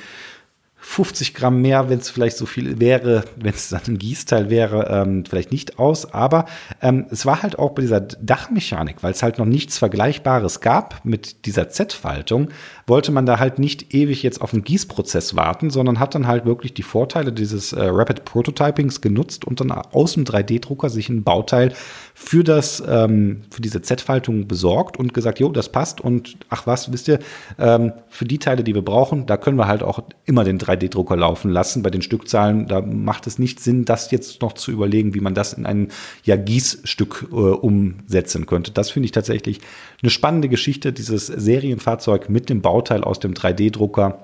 50 0.85 1.33
Gramm 1.35 1.63
mehr, 1.63 1.89
wenn 1.89 2.01
es 2.01 2.11
vielleicht 2.11 2.37
so 2.37 2.45
viel 2.45 2.81
wäre, 2.81 3.25
wenn 3.37 3.55
es 3.55 3.69
dann 3.69 3.83
ein 3.87 3.99
Gießteil 3.99 4.51
wäre, 4.51 4.89
ähm, 4.91 5.25
vielleicht 5.25 5.53
nicht 5.53 5.79
aus. 5.79 6.13
Aber 6.13 6.47
ähm, 6.83 7.07
es 7.11 7.25
war 7.25 7.43
halt 7.43 7.57
auch 7.57 7.71
bei 7.71 7.83
dieser 7.83 8.01
Dachmechanik, 8.01 8.97
weil 9.03 9.13
es 9.13 9.23
halt 9.23 9.39
noch 9.39 9.47
nichts 9.47 9.79
Vergleichbares 9.79 10.61
gab 10.61 11.05
mit 11.05 11.47
dieser 11.47 11.69
Z-Faltung, 11.69 12.49
wollte 12.87 13.13
man 13.13 13.27
da 13.27 13.39
halt 13.39 13.59
nicht 13.59 13.95
ewig 13.95 14.23
jetzt 14.23 14.41
auf 14.41 14.53
einen 14.53 14.65
Gießprozess 14.65 15.37
warten, 15.37 15.71
sondern 15.71 15.99
hat 15.99 16.15
dann 16.15 16.27
halt 16.27 16.45
wirklich 16.45 16.75
die 16.75 16.83
Vorteile 16.83 17.33
dieses 17.33 17.73
äh, 17.73 17.85
Rapid 17.85 18.25
Prototypings 18.25 19.01
genutzt 19.01 19.45
und 19.45 19.61
dann 19.61 19.71
aus 19.71 20.15
dem 20.15 20.25
3D-Drucker 20.25 20.91
sich 20.91 21.09
ein 21.09 21.23
Bauteil 21.23 21.73
für 22.15 22.45
das, 22.45 22.83
ähm, 22.87 23.43
für 23.51 23.63
diese 23.63 23.83
Z-Faltung 23.83 24.49
besorgt 24.49 24.99
und 24.99 25.15
gesagt, 25.15 25.41
jo, 25.41 25.51
das 25.51 25.71
passt 25.71 26.01
und 26.01 26.37
ach 26.49 26.67
was, 26.67 26.93
wisst 26.93 27.09
ihr, 27.09 27.19
ähm, 27.59 27.93
für 28.09 28.25
die 28.25 28.39
Teile, 28.39 28.65
die 28.65 28.75
wir 28.75 28.83
brauchen, 28.83 29.27
da 29.27 29.37
können 29.37 29.59
wir 29.59 29.67
halt 29.67 29.83
auch 29.83 30.03
immer 30.25 30.45
den 30.45 30.59
3D-Drucker 30.59 31.17
laufen 31.17 31.51
lassen. 31.51 31.83
Bei 31.83 31.91
den 31.91 32.03
Stückzahlen, 32.03 32.67
da 32.67 32.81
macht 32.81 33.27
es 33.27 33.39
nicht 33.39 33.61
Sinn, 33.61 33.85
das 33.85 34.11
jetzt 34.11 34.43
noch 34.43 34.53
zu 34.53 34.71
überlegen, 34.71 35.15
wie 35.15 35.21
man 35.21 35.35
das 35.35 35.53
in 35.53 35.67
ein 35.67 35.89
ja, 36.25 36.37
Gießstück 36.37 37.29
äh, 37.31 37.35
umsetzen 37.35 38.47
könnte. 38.47 38.73
Das 38.73 38.91
finde 38.91 39.07
ich 39.07 39.13
tatsächlich 39.13 39.61
eine 40.03 40.11
spannende 40.11 40.49
Geschichte, 40.49 40.93
dieses 40.93 41.27
Serienfahrzeug 41.27 42.29
mit 42.29 42.49
dem 42.49 42.63
Bauteil 42.73 43.05
aus 43.05 43.21
dem 43.21 43.35
3D-Drucker 43.35 44.23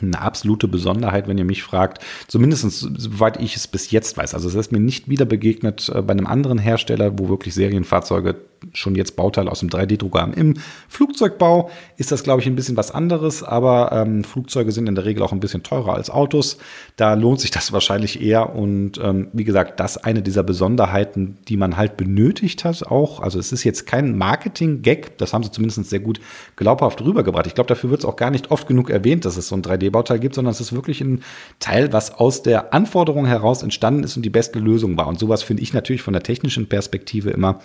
eine 0.00 0.20
absolute 0.20 0.68
Besonderheit, 0.68 1.26
wenn 1.26 1.38
ihr 1.38 1.44
mich 1.44 1.64
fragt. 1.64 2.04
Zumindest 2.28 2.70
soweit 2.70 3.40
ich 3.40 3.56
es 3.56 3.66
bis 3.66 3.90
jetzt 3.90 4.16
weiß. 4.16 4.34
Also 4.34 4.48
es 4.48 4.54
ist 4.54 4.70
mir 4.72 4.80
nicht 4.80 5.08
wieder 5.08 5.24
begegnet 5.24 5.90
äh, 5.92 6.02
bei 6.02 6.12
einem 6.12 6.26
anderen 6.26 6.58
Hersteller, 6.58 7.18
wo 7.18 7.28
wirklich 7.28 7.54
Serienfahrzeuge 7.54 8.36
schon 8.72 8.94
jetzt 8.94 9.16
Bauteile 9.16 9.50
aus 9.50 9.60
dem 9.60 9.68
3D-Drucker 9.68 10.20
haben. 10.20 10.34
Im 10.34 10.54
Flugzeugbau 10.88 11.70
ist 11.96 12.12
das, 12.12 12.22
glaube 12.22 12.40
ich, 12.40 12.46
ein 12.46 12.56
bisschen 12.56 12.76
was 12.76 12.90
anderes, 12.90 13.42
aber 13.42 13.92
ähm, 13.92 14.24
Flugzeuge 14.24 14.72
sind 14.72 14.88
in 14.88 14.94
der 14.94 15.04
Regel 15.04 15.22
auch 15.22 15.32
ein 15.32 15.40
bisschen 15.40 15.62
teurer 15.62 15.94
als 15.94 16.10
Autos. 16.10 16.58
Da 16.96 17.14
lohnt 17.14 17.40
sich 17.40 17.50
das 17.50 17.72
wahrscheinlich 17.72 18.22
eher. 18.22 18.54
Und 18.54 18.98
ähm, 19.02 19.28
wie 19.32 19.44
gesagt, 19.44 19.80
das 19.80 19.96
eine 19.96 20.22
dieser 20.22 20.42
Besonderheiten, 20.42 21.38
die 21.48 21.56
man 21.56 21.76
halt 21.76 21.96
benötigt 21.96 22.64
hat, 22.64 22.86
auch. 22.86 23.20
Also 23.20 23.38
es 23.38 23.52
ist 23.52 23.64
jetzt 23.64 23.86
kein 23.86 24.16
Marketing-Gag, 24.16 25.18
das 25.18 25.32
haben 25.32 25.42
sie 25.42 25.50
zumindest 25.50 25.90
sehr 25.90 26.00
gut 26.00 26.20
glaubhaft 26.56 27.00
rübergebracht. 27.02 27.46
Ich 27.46 27.54
glaube, 27.54 27.68
dafür 27.68 27.90
wird 27.90 28.00
es 28.00 28.06
auch 28.06 28.16
gar 28.16 28.30
nicht 28.30 28.50
oft 28.50 28.66
genug 28.66 28.90
erwähnt, 28.90 29.24
dass 29.24 29.36
es 29.36 29.48
so 29.48 29.56
ein 29.56 29.62
3D-Bauteil 29.62 30.18
gibt, 30.18 30.34
sondern 30.34 30.52
es 30.52 30.60
ist 30.60 30.72
wirklich 30.72 31.00
ein 31.00 31.22
Teil, 31.58 31.92
was 31.92 32.14
aus 32.14 32.42
der 32.42 32.72
Anforderung 32.72 33.26
heraus 33.26 33.62
entstanden 33.62 34.04
ist 34.04 34.16
und 34.16 34.22
die 34.22 34.30
beste 34.30 34.58
Lösung 34.58 34.96
war. 34.96 35.06
Und 35.08 35.18
sowas 35.18 35.42
finde 35.42 35.62
ich 35.62 35.72
natürlich 35.72 36.02
von 36.02 36.12
der 36.12 36.22
technischen 36.22 36.68
Perspektive 36.68 37.30
immer 37.30 37.60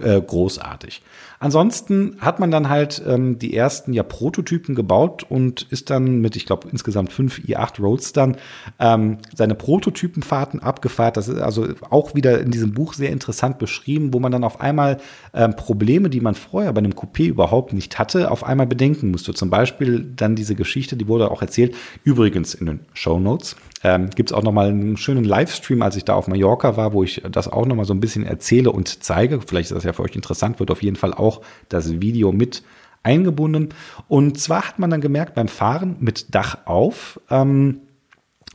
äh, 0.00 0.20
groß 0.20 0.43
großartig. 0.44 1.00
Ansonsten 1.38 2.16
hat 2.20 2.38
man 2.38 2.50
dann 2.50 2.68
halt 2.68 3.02
ähm, 3.06 3.38
die 3.38 3.56
ersten 3.56 3.94
ja 3.94 4.02
Prototypen 4.02 4.74
gebaut 4.74 5.24
und 5.26 5.62
ist 5.70 5.88
dann 5.88 6.20
mit, 6.20 6.36
ich 6.36 6.44
glaube, 6.44 6.68
insgesamt 6.70 7.12
fünf 7.12 7.38
i8 7.38 7.80
Roadstern 7.80 8.36
ähm, 8.78 9.18
seine 9.34 9.54
Prototypenfahrten 9.54 10.60
abgefahren. 10.60 11.14
Das 11.14 11.28
ist 11.28 11.38
also 11.38 11.66
auch 11.88 12.14
wieder 12.14 12.40
in 12.40 12.50
diesem 12.50 12.72
Buch 12.74 12.92
sehr 12.92 13.10
interessant 13.10 13.58
beschrieben, 13.58 14.12
wo 14.12 14.20
man 14.20 14.32
dann 14.32 14.44
auf 14.44 14.60
einmal 14.60 14.98
ähm, 15.32 15.56
Probleme, 15.56 16.10
die 16.10 16.20
man 16.20 16.34
vorher 16.34 16.72
bei 16.74 16.80
einem 16.80 16.92
Coupé 16.92 17.26
überhaupt 17.26 17.72
nicht 17.72 17.98
hatte, 17.98 18.30
auf 18.30 18.44
einmal 18.44 18.66
bedenken 18.66 19.10
musste. 19.10 19.32
Zum 19.32 19.48
Beispiel 19.48 20.12
dann 20.16 20.36
diese 20.36 20.54
Geschichte, 20.54 20.96
die 20.96 21.08
wurde 21.08 21.30
auch 21.30 21.40
erzählt, 21.40 21.74
übrigens 22.04 22.52
in 22.52 22.66
den 22.66 22.80
Show 22.92 23.18
Notes 23.18 23.56
ähm, 23.84 24.08
Gibt 24.08 24.30
es 24.30 24.34
auch 24.34 24.42
noch 24.42 24.50
mal 24.50 24.68
einen 24.68 24.96
schönen 24.96 25.24
Livestream, 25.24 25.82
als 25.82 25.96
ich 25.96 26.06
da 26.06 26.14
auf 26.14 26.26
Mallorca 26.26 26.78
war, 26.78 26.94
wo 26.94 27.04
ich 27.04 27.22
das 27.30 27.48
auch 27.48 27.66
noch 27.66 27.76
mal 27.76 27.84
so 27.84 27.92
ein 27.92 28.00
bisschen 28.00 28.24
erzähle 28.24 28.72
und 28.72 29.04
zeige. 29.04 29.42
Vielleicht 29.42 29.70
ist 29.70 29.76
das 29.76 29.84
ja 29.84 29.92
für 29.92 30.02
euch 30.02 30.16
interessant, 30.16 30.58
wird 30.58 30.70
auf 30.70 30.82
jeden 30.82 30.96
Fall 30.96 31.12
auch 31.12 31.42
das 31.68 32.00
Video 32.00 32.32
mit 32.32 32.62
eingebunden. 33.02 33.68
Und 34.08 34.40
zwar 34.40 34.66
hat 34.68 34.78
man 34.78 34.88
dann 34.88 35.02
gemerkt 35.02 35.34
beim 35.34 35.48
Fahren 35.48 35.96
mit 36.00 36.34
Dach 36.34 36.60
auf, 36.64 37.20
ähm, 37.28 37.82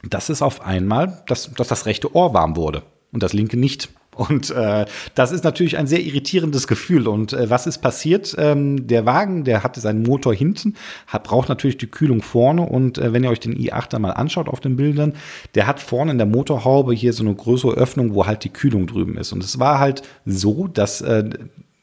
dass 0.01 0.29
es 0.29 0.41
auf 0.41 0.61
einmal, 0.65 1.21
dass, 1.27 1.51
dass 1.53 1.67
das 1.67 1.85
rechte 1.85 2.15
Ohr 2.15 2.33
warm 2.33 2.55
wurde 2.55 2.81
und 3.11 3.21
das 3.21 3.33
linke 3.33 3.55
nicht. 3.55 3.89
Und 4.19 4.51
äh, 4.51 4.85
das 5.15 5.31
ist 5.31 5.45
natürlich 5.45 5.77
ein 5.77 5.87
sehr 5.87 6.01
irritierendes 6.01 6.67
Gefühl. 6.67 7.07
Und 7.07 7.31
äh, 7.31 7.49
was 7.49 7.67
ist 7.67 7.77
passiert? 7.77 8.35
Ähm, 8.37 8.85
der 8.85 9.05
Wagen, 9.05 9.45
der 9.45 9.63
hatte 9.63 9.79
seinen 9.79 10.03
Motor 10.03 10.33
hinten, 10.33 10.75
hat, 11.07 11.23
braucht 11.23 11.47
natürlich 11.47 11.77
die 11.77 11.87
Kühlung 11.87 12.21
vorne. 12.21 12.63
Und 12.63 12.97
äh, 12.97 13.13
wenn 13.13 13.23
ihr 13.23 13.29
euch 13.29 13.39
den 13.39 13.55
i8 13.55 13.97
mal 13.99 14.11
anschaut 14.11 14.49
auf 14.49 14.59
den 14.59 14.75
Bildern, 14.75 15.13
der 15.55 15.67
hat 15.67 15.79
vorne 15.79 16.11
in 16.11 16.17
der 16.17 16.27
Motorhaube 16.27 16.93
hier 16.93 17.13
so 17.13 17.23
eine 17.23 17.33
größere 17.33 17.71
Öffnung, 17.71 18.13
wo 18.13 18.25
halt 18.25 18.43
die 18.43 18.49
Kühlung 18.49 18.87
drüben 18.87 19.17
ist. 19.17 19.31
Und 19.31 19.41
es 19.41 19.57
war 19.57 19.79
halt 19.79 20.01
so, 20.25 20.67
dass 20.67 20.99
äh, 20.99 21.29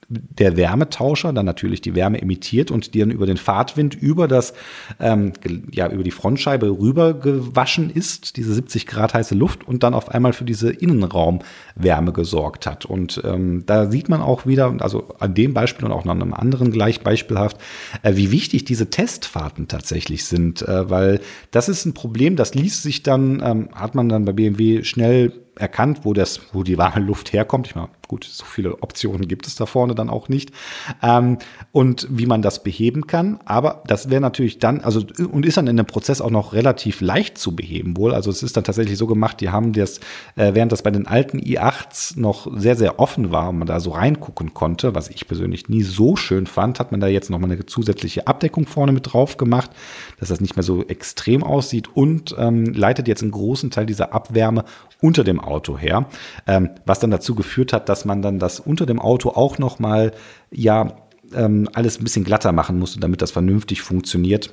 der 0.08 0.56
Wärmetauscher 0.56 1.32
dann 1.32 1.46
natürlich 1.46 1.80
die 1.80 1.94
Wärme 1.94 2.22
emittiert 2.22 2.70
und 2.70 2.94
die 2.94 3.00
dann 3.00 3.10
über 3.10 3.26
den 3.26 3.36
Fahrtwind 3.36 3.94
über 3.94 4.28
das, 4.28 4.54
ähm, 5.00 5.32
ja, 5.72 5.90
über 5.90 6.04
die 6.04 6.10
Frontscheibe 6.10 6.68
rüber 6.68 7.14
gewaschen 7.14 7.90
ist, 7.90 8.36
diese 8.36 8.54
70 8.54 8.86
Grad 8.86 9.14
heiße 9.14 9.34
Luft 9.34 9.66
und 9.66 9.82
dann 9.82 9.94
auf 9.94 10.10
einmal 10.10 10.32
für 10.32 10.44
diese 10.44 10.70
Innenraumwärme 10.70 12.12
gesorgt 12.12 12.66
hat. 12.66 12.84
Und 12.84 13.20
ähm, 13.24 13.64
da 13.66 13.90
sieht 13.90 14.08
man 14.08 14.22
auch 14.22 14.46
wieder, 14.46 14.74
also 14.78 15.14
an 15.18 15.34
dem 15.34 15.54
Beispiel 15.54 15.86
und 15.86 15.92
auch 15.92 16.04
noch 16.04 16.14
einem 16.14 16.34
anderen 16.34 16.70
gleich 16.70 17.02
beispielhaft, 17.02 17.58
äh, 18.02 18.14
wie 18.16 18.30
wichtig 18.30 18.64
diese 18.64 18.90
Testfahrten 18.90 19.66
tatsächlich 19.66 20.24
sind, 20.24 20.62
äh, 20.62 20.88
weil 20.88 21.20
das 21.50 21.68
ist 21.68 21.84
ein 21.84 21.94
Problem, 21.94 22.36
das 22.36 22.54
ließ 22.54 22.82
sich 22.82 23.02
dann, 23.02 23.42
ähm, 23.44 23.68
hat 23.74 23.94
man 23.94 24.08
dann 24.08 24.24
bei 24.24 24.32
BMW 24.32 24.84
schnell 24.84 25.45
erkannt, 25.56 26.00
wo 26.02 26.12
das, 26.12 26.40
wo 26.52 26.62
die 26.62 26.78
warme 26.78 27.04
Luft 27.04 27.32
herkommt. 27.32 27.66
Ich 27.66 27.74
meine, 27.74 27.88
gut, 28.08 28.24
so 28.24 28.44
viele 28.44 28.82
Optionen 28.82 29.26
gibt 29.26 29.46
es 29.46 29.56
da 29.56 29.66
vorne 29.66 29.94
dann 29.94 30.10
auch 30.10 30.28
nicht. 30.28 30.52
Ähm, 31.02 31.38
und 31.72 32.06
wie 32.10 32.26
man 32.26 32.42
das 32.42 32.62
beheben 32.62 33.06
kann. 33.06 33.40
Aber 33.44 33.82
das 33.86 34.10
wäre 34.10 34.20
natürlich 34.20 34.58
dann, 34.58 34.80
also 34.80 35.02
und 35.30 35.46
ist 35.46 35.56
dann 35.56 35.66
in 35.66 35.76
dem 35.76 35.86
Prozess 35.86 36.20
auch 36.20 36.30
noch 36.30 36.52
relativ 36.52 37.00
leicht 37.00 37.38
zu 37.38 37.56
beheben 37.56 37.96
wohl. 37.96 38.14
Also 38.14 38.30
es 38.30 38.42
ist 38.42 38.56
dann 38.56 38.64
tatsächlich 38.64 38.98
so 38.98 39.06
gemacht, 39.06 39.40
die 39.40 39.50
haben 39.50 39.72
das, 39.72 39.98
äh, 40.36 40.54
während 40.54 40.72
das 40.72 40.82
bei 40.82 40.90
den 40.90 41.06
alten 41.06 41.38
i8s 41.38 42.18
noch 42.18 42.46
sehr, 42.56 42.76
sehr 42.76 42.98
offen 42.98 43.30
war 43.30 43.50
und 43.50 43.58
man 43.58 43.66
da 43.66 43.80
so 43.80 43.90
reingucken 43.90 44.54
konnte, 44.54 44.94
was 44.94 45.08
ich 45.08 45.26
persönlich 45.26 45.68
nie 45.68 45.82
so 45.82 46.16
schön 46.16 46.46
fand, 46.46 46.80
hat 46.80 46.90
man 46.90 47.00
da 47.00 47.06
jetzt 47.06 47.30
noch 47.30 47.38
mal 47.38 47.50
eine 47.50 47.66
zusätzliche 47.66 48.26
Abdeckung 48.26 48.66
vorne 48.66 48.92
mit 48.92 49.12
drauf 49.12 49.36
gemacht, 49.36 49.70
dass 50.20 50.28
das 50.28 50.40
nicht 50.40 50.56
mehr 50.56 50.62
so 50.62 50.84
extrem 50.84 51.42
aussieht 51.42 51.88
und 51.94 52.34
ähm, 52.38 52.72
leitet 52.72 53.08
jetzt 53.08 53.22
einen 53.22 53.30
großen 53.30 53.70
Teil 53.70 53.86
dieser 53.86 54.12
Abwärme 54.12 54.64
unter 55.00 55.24
dem 55.24 55.40
Auto 55.46 55.78
her, 55.78 56.06
ähm, 56.46 56.70
was 56.84 57.00
dann 57.00 57.10
dazu 57.10 57.34
geführt 57.34 57.72
hat, 57.72 57.88
dass 57.88 58.04
man 58.04 58.22
dann 58.22 58.38
das 58.38 58.60
unter 58.60 58.86
dem 58.86 59.00
Auto 59.00 59.30
auch 59.30 59.58
noch 59.58 59.78
mal 59.78 60.12
ja 60.50 60.96
ähm, 61.34 61.68
alles 61.72 61.98
ein 61.98 62.04
bisschen 62.04 62.24
glatter 62.24 62.52
machen 62.52 62.78
musste, 62.78 63.00
damit 63.00 63.22
das 63.22 63.30
vernünftig 63.30 63.82
funktioniert. 63.82 64.52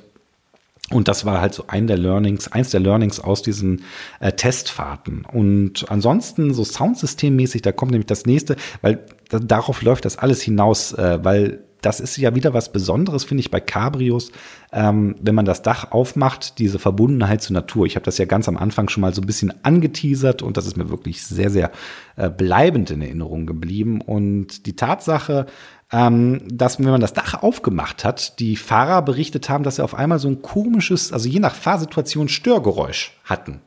Und 0.90 1.08
das 1.08 1.24
war 1.24 1.40
halt 1.40 1.54
so 1.54 1.64
ein 1.66 1.86
der 1.86 1.96
Learnings, 1.96 2.52
eins 2.52 2.70
der 2.70 2.80
Learnings 2.80 3.18
aus 3.18 3.40
diesen 3.40 3.84
äh, 4.20 4.32
Testfahrten. 4.32 5.24
Und 5.24 5.86
ansonsten 5.88 6.52
so 6.52 6.62
Soundsystemmäßig, 6.62 7.62
da 7.62 7.72
kommt 7.72 7.92
nämlich 7.92 8.06
das 8.06 8.26
nächste, 8.26 8.56
weil 8.82 9.00
da, 9.30 9.38
darauf 9.38 9.80
läuft 9.80 10.04
das 10.04 10.18
alles 10.18 10.42
hinaus, 10.42 10.92
äh, 10.92 11.24
weil 11.24 11.60
das 11.84 12.00
ist 12.00 12.16
ja 12.16 12.34
wieder 12.34 12.54
was 12.54 12.72
Besonderes, 12.72 13.24
finde 13.24 13.40
ich, 13.40 13.50
bei 13.50 13.60
Cabrios, 13.60 14.32
ähm, 14.72 15.16
wenn 15.20 15.34
man 15.34 15.44
das 15.44 15.62
Dach 15.62 15.92
aufmacht, 15.92 16.58
diese 16.58 16.78
Verbundenheit 16.78 17.42
zur 17.42 17.54
Natur. 17.54 17.86
Ich 17.86 17.96
habe 17.96 18.04
das 18.04 18.18
ja 18.18 18.24
ganz 18.24 18.48
am 18.48 18.56
Anfang 18.56 18.88
schon 18.88 19.02
mal 19.02 19.14
so 19.14 19.20
ein 19.20 19.26
bisschen 19.26 19.52
angeteasert 19.64 20.42
und 20.42 20.56
das 20.56 20.66
ist 20.66 20.76
mir 20.76 20.88
wirklich 20.88 21.24
sehr, 21.24 21.50
sehr 21.50 21.70
äh, 22.16 22.30
bleibend 22.30 22.90
in 22.90 23.02
Erinnerung 23.02 23.46
geblieben. 23.46 24.00
Und 24.00 24.66
die 24.66 24.76
Tatsache, 24.76 25.46
ähm, 25.92 26.40
dass 26.48 26.78
wenn 26.78 26.90
man 26.90 27.00
das 27.00 27.12
Dach 27.12 27.42
aufgemacht 27.42 28.04
hat, 28.04 28.38
die 28.40 28.56
Fahrer 28.56 29.02
berichtet 29.02 29.48
haben, 29.48 29.64
dass 29.64 29.76
sie 29.76 29.84
auf 29.84 29.94
einmal 29.94 30.18
so 30.18 30.28
ein 30.28 30.42
komisches, 30.42 31.12
also 31.12 31.28
je 31.28 31.40
nach 31.40 31.54
Fahrsituation 31.54 32.28
Störgeräusch 32.28 33.18
hatten. 33.24 33.60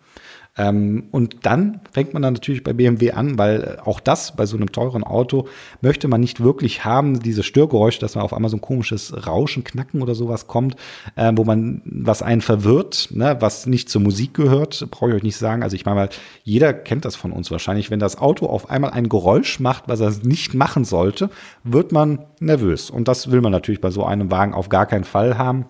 Ähm, 0.58 1.06
und 1.12 1.46
dann 1.46 1.82
fängt 1.92 2.14
man 2.14 2.22
dann 2.22 2.34
natürlich 2.34 2.64
bei 2.64 2.74
BMW 2.74 3.12
an, 3.12 3.38
weil 3.38 3.80
auch 3.84 4.00
das 4.00 4.36
bei 4.36 4.46
so 4.46 4.58
einem 4.58 4.72
teuren 4.72 5.04
Auto 5.04 5.48
möchte 5.82 6.08
man 6.08 6.22
nicht 6.22 6.42
wirklich 6.42 6.86
haben, 6.86 7.20
diese 7.20 7.44
Störgeräusche, 7.44 8.00
dass 8.00 8.16
man 8.16 8.24
auf 8.24 8.34
einmal 8.34 8.50
so 8.50 8.58
ein 8.58 8.62
komisches 8.62 9.28
Rauschen, 9.28 9.64
Knacken 9.64 10.02
oder 10.02 10.16
sowas 10.16 10.48
kommt, 10.48 10.76
äh, 11.16 11.32
wo 11.36 11.44
man, 11.44 11.82
was 11.86 12.22
einen 12.22 12.42
verwirrt, 12.42 13.10
ne, 13.12 13.38
was 13.40 13.66
nicht 13.66 13.90
zur 13.90 14.02
Musik 14.02 14.34
gehört, 14.34 14.88
brauche 14.92 15.12
ich 15.12 15.16
euch 15.18 15.24
nicht 15.24 15.38
sagen. 15.38 15.64
Also 15.64 15.76
ich 15.76 15.86
meine 15.86 15.96
mal, 15.96 16.10
jeder 16.44 16.74
kennt 16.74 17.06
das 17.06 17.16
von 17.16 17.32
uns 17.32 17.52
wahrscheinlich. 17.52 17.92
Wenn 17.92 18.00
das 18.00 18.18
Auto 18.18 18.48
auf 18.48 18.70
einmal 18.70 18.92
ein 18.92 19.10
Geräusch 19.10 19.60
macht, 19.60 19.84
was 19.88 20.00
er 20.00 20.14
nicht 20.24 20.54
machen 20.54 20.86
sollte, 20.86 21.30
wird 21.64 21.92
man 21.92 22.26
nervös. 22.40 22.90
Und 22.90 23.08
das 23.08 23.32
will 23.32 23.42
man 23.42 23.52
natürlich 23.52 23.82
bei 23.82 23.92
so 23.92 24.04
einem 24.04 24.32
Wagen 24.32 24.54
auf 24.54 24.70
gar 24.70 24.86
keinen 24.86 25.04
Fall 25.04 25.38
haben. 25.38 25.66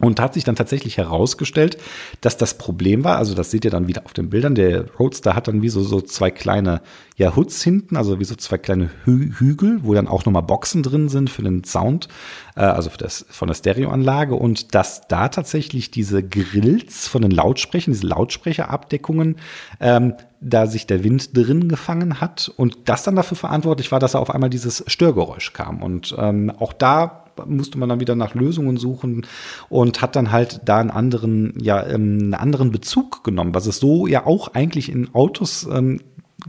Und 0.00 0.18
hat 0.18 0.34
sich 0.34 0.42
dann 0.42 0.56
tatsächlich 0.56 0.96
herausgestellt, 0.98 1.78
dass 2.20 2.36
das 2.36 2.58
Problem 2.58 3.04
war, 3.04 3.16
also 3.16 3.32
das 3.34 3.52
seht 3.52 3.64
ihr 3.64 3.70
dann 3.70 3.86
wieder 3.86 4.04
auf 4.04 4.12
den 4.12 4.28
Bildern, 4.28 4.56
der 4.56 4.90
Roadster 4.98 5.36
hat 5.36 5.46
dann 5.46 5.62
wie 5.62 5.68
so, 5.68 5.84
so 5.84 6.00
zwei 6.00 6.32
kleine 6.32 6.80
ja, 7.16 7.36
Hoods 7.36 7.62
hinten, 7.62 7.96
also 7.96 8.18
wie 8.18 8.24
so 8.24 8.34
zwei 8.34 8.58
kleine 8.58 8.90
Hü 9.04 9.30
Hügel, 9.38 9.84
wo 9.84 9.94
dann 9.94 10.08
auch 10.08 10.24
nochmal 10.24 10.42
Boxen 10.42 10.82
drin 10.82 11.08
sind 11.08 11.30
für 11.30 11.42
den 11.42 11.62
Sound, 11.62 12.08
äh, 12.56 12.62
also 12.62 12.90
für 12.90 12.98
das, 12.98 13.24
von 13.30 13.46
der 13.46 13.54
Stereoanlage 13.54 14.34
und 14.34 14.74
dass 14.74 15.06
da 15.06 15.28
tatsächlich 15.28 15.92
diese 15.92 16.24
Grills 16.24 17.06
von 17.06 17.22
den 17.22 17.30
Lautsprechern, 17.30 17.92
diese 17.92 18.08
Lautsprecherabdeckungen, 18.08 19.36
ähm, 19.78 20.14
da 20.40 20.66
sich 20.66 20.88
der 20.88 21.04
Wind 21.04 21.36
drin 21.36 21.68
gefangen 21.68 22.20
hat 22.20 22.52
und 22.56 22.76
das 22.86 23.04
dann 23.04 23.14
dafür 23.14 23.36
verantwortlich 23.36 23.92
war, 23.92 24.00
dass 24.00 24.12
da 24.12 24.18
auf 24.18 24.30
einmal 24.30 24.50
dieses 24.50 24.82
Störgeräusch 24.88 25.52
kam. 25.52 25.82
Und 25.82 26.14
ähm, 26.18 26.50
auch 26.58 26.72
da 26.72 27.23
musste 27.46 27.78
man 27.78 27.88
dann 27.88 28.00
wieder 28.00 28.14
nach 28.14 28.34
Lösungen 28.34 28.76
suchen 28.76 29.26
und 29.68 30.02
hat 30.02 30.16
dann 30.16 30.32
halt 30.32 30.60
da 30.64 30.78
einen 30.78 30.90
anderen, 30.90 31.54
ja, 31.60 31.84
ähm, 31.86 32.18
einen 32.20 32.34
anderen 32.34 32.70
Bezug 32.70 33.24
genommen, 33.24 33.54
was 33.54 33.66
es 33.66 33.78
so 33.78 34.06
ja 34.06 34.26
auch 34.26 34.54
eigentlich 34.54 34.90
in 34.90 35.14
Autos 35.14 35.68
ähm, 35.70 36.00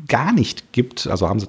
gar 0.08 0.34
nicht 0.34 0.74
gibt, 0.74 1.08
also 1.08 1.30
haben 1.30 1.40
sie, 1.40 1.48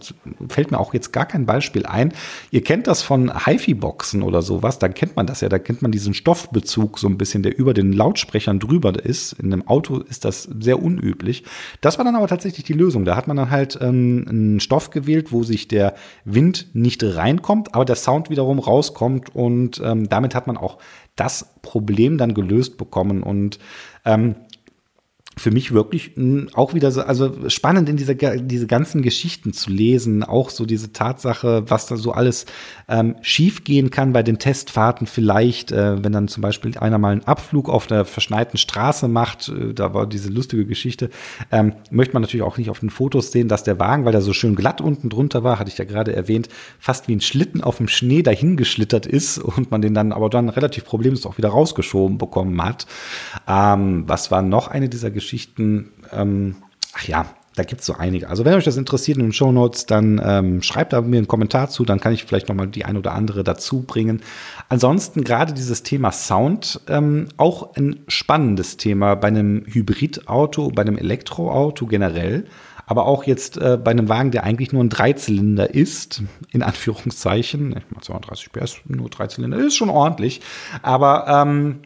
fällt 0.48 0.70
mir 0.70 0.78
auch 0.78 0.94
jetzt 0.94 1.12
gar 1.12 1.26
kein 1.26 1.46
Beispiel 1.46 1.84
ein. 1.86 2.12
Ihr 2.50 2.62
kennt 2.62 2.86
das 2.86 3.02
von 3.02 3.44
HiFi-Boxen 3.44 4.22
oder 4.22 4.42
sowas, 4.42 4.78
da 4.78 4.88
kennt 4.88 5.16
man 5.16 5.26
das 5.26 5.40
ja, 5.40 5.48
da 5.48 5.58
kennt 5.58 5.82
man 5.82 5.90
diesen 5.90 6.14
Stoffbezug 6.14 6.98
so 6.98 7.08
ein 7.08 7.18
bisschen, 7.18 7.42
der 7.42 7.58
über 7.58 7.74
den 7.74 7.92
Lautsprechern 7.92 8.60
drüber 8.60 9.04
ist. 9.04 9.32
In 9.32 9.52
einem 9.52 9.66
Auto 9.66 9.98
ist 9.98 10.24
das 10.24 10.44
sehr 10.60 10.82
unüblich. 10.82 11.44
Das 11.80 11.98
war 11.98 12.04
dann 12.04 12.14
aber 12.14 12.28
tatsächlich 12.28 12.64
die 12.64 12.72
Lösung. 12.72 13.04
Da 13.04 13.16
hat 13.16 13.26
man 13.26 13.36
dann 13.36 13.50
halt 13.50 13.78
ähm, 13.80 14.26
einen 14.28 14.60
Stoff 14.60 14.90
gewählt, 14.90 15.32
wo 15.32 15.42
sich 15.42 15.66
der 15.66 15.94
Wind 16.24 16.68
nicht 16.72 17.02
reinkommt, 17.02 17.74
aber 17.74 17.84
der 17.84 17.96
Sound 17.96 18.30
wiederum 18.30 18.58
rauskommt 18.58 19.34
und 19.34 19.80
ähm, 19.84 20.08
damit 20.08 20.34
hat 20.34 20.46
man 20.46 20.56
auch 20.56 20.78
das 21.16 21.54
Problem 21.62 22.18
dann 22.18 22.34
gelöst 22.34 22.76
bekommen 22.76 23.22
und 23.22 23.58
ähm, 24.04 24.36
für 25.38 25.50
mich 25.50 25.74
wirklich 25.74 26.12
auch 26.54 26.72
wieder 26.72 26.90
so, 26.90 27.02
also 27.02 27.50
spannend 27.50 27.90
in 27.90 27.98
dieser, 27.98 28.14
diese 28.14 28.66
ganzen 28.66 29.02
Geschichten 29.02 29.52
zu 29.52 29.70
lesen, 29.70 30.24
auch 30.24 30.48
so 30.48 30.64
diese 30.64 30.94
Tatsache, 30.94 31.64
was 31.68 31.86
da 31.86 31.96
so 31.96 32.12
alles 32.12 32.46
ähm, 32.88 33.16
schiefgehen 33.20 33.90
kann 33.90 34.14
bei 34.14 34.22
den 34.22 34.38
Testfahrten 34.38 35.06
vielleicht, 35.06 35.72
äh, 35.72 36.02
wenn 36.02 36.12
dann 36.12 36.28
zum 36.28 36.40
Beispiel 36.40 36.78
einer 36.78 36.96
mal 36.96 37.12
einen 37.12 37.24
Abflug 37.24 37.68
auf 37.68 37.86
der 37.86 38.06
verschneiten 38.06 38.56
Straße 38.56 39.08
macht, 39.08 39.50
äh, 39.50 39.74
da 39.74 39.92
war 39.92 40.06
diese 40.06 40.30
lustige 40.30 40.64
Geschichte, 40.64 41.10
ähm, 41.52 41.74
möchte 41.90 42.14
man 42.14 42.22
natürlich 42.22 42.44
auch 42.44 42.56
nicht 42.56 42.70
auf 42.70 42.80
den 42.80 42.88
Fotos 42.88 43.30
sehen, 43.30 43.48
dass 43.48 43.62
der 43.62 43.78
Wagen, 43.78 44.06
weil 44.06 44.14
er 44.14 44.22
so 44.22 44.32
schön 44.32 44.56
glatt 44.56 44.80
unten 44.80 45.10
drunter 45.10 45.44
war, 45.44 45.58
hatte 45.58 45.68
ich 45.68 45.76
ja 45.76 45.84
gerade 45.84 46.16
erwähnt, 46.16 46.48
fast 46.78 47.08
wie 47.08 47.14
ein 47.14 47.20
Schlitten 47.20 47.60
auf 47.62 47.76
dem 47.76 47.88
Schnee 47.88 48.22
dahin 48.22 48.56
geschlittert 48.56 49.04
ist 49.04 49.36
und 49.38 49.70
man 49.70 49.82
den 49.82 49.92
dann 49.92 50.12
aber 50.12 50.30
dann 50.30 50.48
relativ 50.48 50.86
problemlos 50.86 51.26
auch 51.26 51.36
wieder 51.36 51.50
rausgeschoben 51.50 52.16
bekommen 52.16 52.62
hat. 52.64 52.86
Ähm, 53.46 54.04
was 54.06 54.30
war 54.30 54.40
noch 54.40 54.68
eine 54.68 54.88
dieser 54.88 55.10
Geschichten? 55.10 55.25
Geschichten. 55.26 55.90
Ähm, 56.12 56.54
ach 56.94 57.02
ja, 57.08 57.26
da 57.56 57.64
gibt 57.64 57.80
es 57.80 57.86
so 57.86 57.94
einige. 57.94 58.28
Also 58.28 58.44
wenn 58.44 58.54
euch 58.54 58.64
das 58.64 58.76
interessiert 58.76 59.18
in 59.18 59.24
den 59.24 59.32
Show 59.32 59.50
Notes, 59.50 59.86
dann 59.86 60.20
ähm, 60.24 60.62
schreibt 60.62 60.92
da 60.92 61.00
mir 61.00 61.16
einen 61.16 61.26
Kommentar 61.26 61.68
zu, 61.68 61.84
dann 61.84 61.98
kann 61.98 62.12
ich 62.12 62.24
vielleicht 62.24 62.48
noch 62.48 62.54
mal 62.54 62.68
die 62.68 62.84
ein 62.84 62.96
oder 62.96 63.12
andere 63.12 63.42
dazu 63.42 63.82
bringen. 63.82 64.22
Ansonsten 64.68 65.24
gerade 65.24 65.52
dieses 65.52 65.82
Thema 65.82 66.12
Sound, 66.12 66.80
ähm, 66.86 67.28
auch 67.38 67.74
ein 67.74 68.04
spannendes 68.06 68.76
Thema 68.76 69.16
bei 69.16 69.28
einem 69.28 69.64
Hybridauto, 69.66 70.70
bei 70.70 70.82
einem 70.82 70.96
Elektroauto 70.96 71.86
generell, 71.86 72.44
aber 72.86 73.06
auch 73.06 73.24
jetzt 73.24 73.56
äh, 73.56 73.76
bei 73.82 73.90
einem 73.90 74.08
Wagen, 74.08 74.30
der 74.30 74.44
eigentlich 74.44 74.72
nur 74.72 74.84
ein 74.84 74.90
Dreizylinder 74.90 75.74
ist, 75.74 76.22
in 76.52 76.62
Anführungszeichen, 76.62 77.70
ich 77.70 77.90
mal 77.90 78.00
230 78.00 78.52
PS, 78.52 78.76
nur 78.84 79.10
Dreizylinder, 79.10 79.58
ist 79.58 79.76
schon 79.76 79.90
ordentlich, 79.90 80.40
aber 80.82 81.26
ähm, 81.26 81.80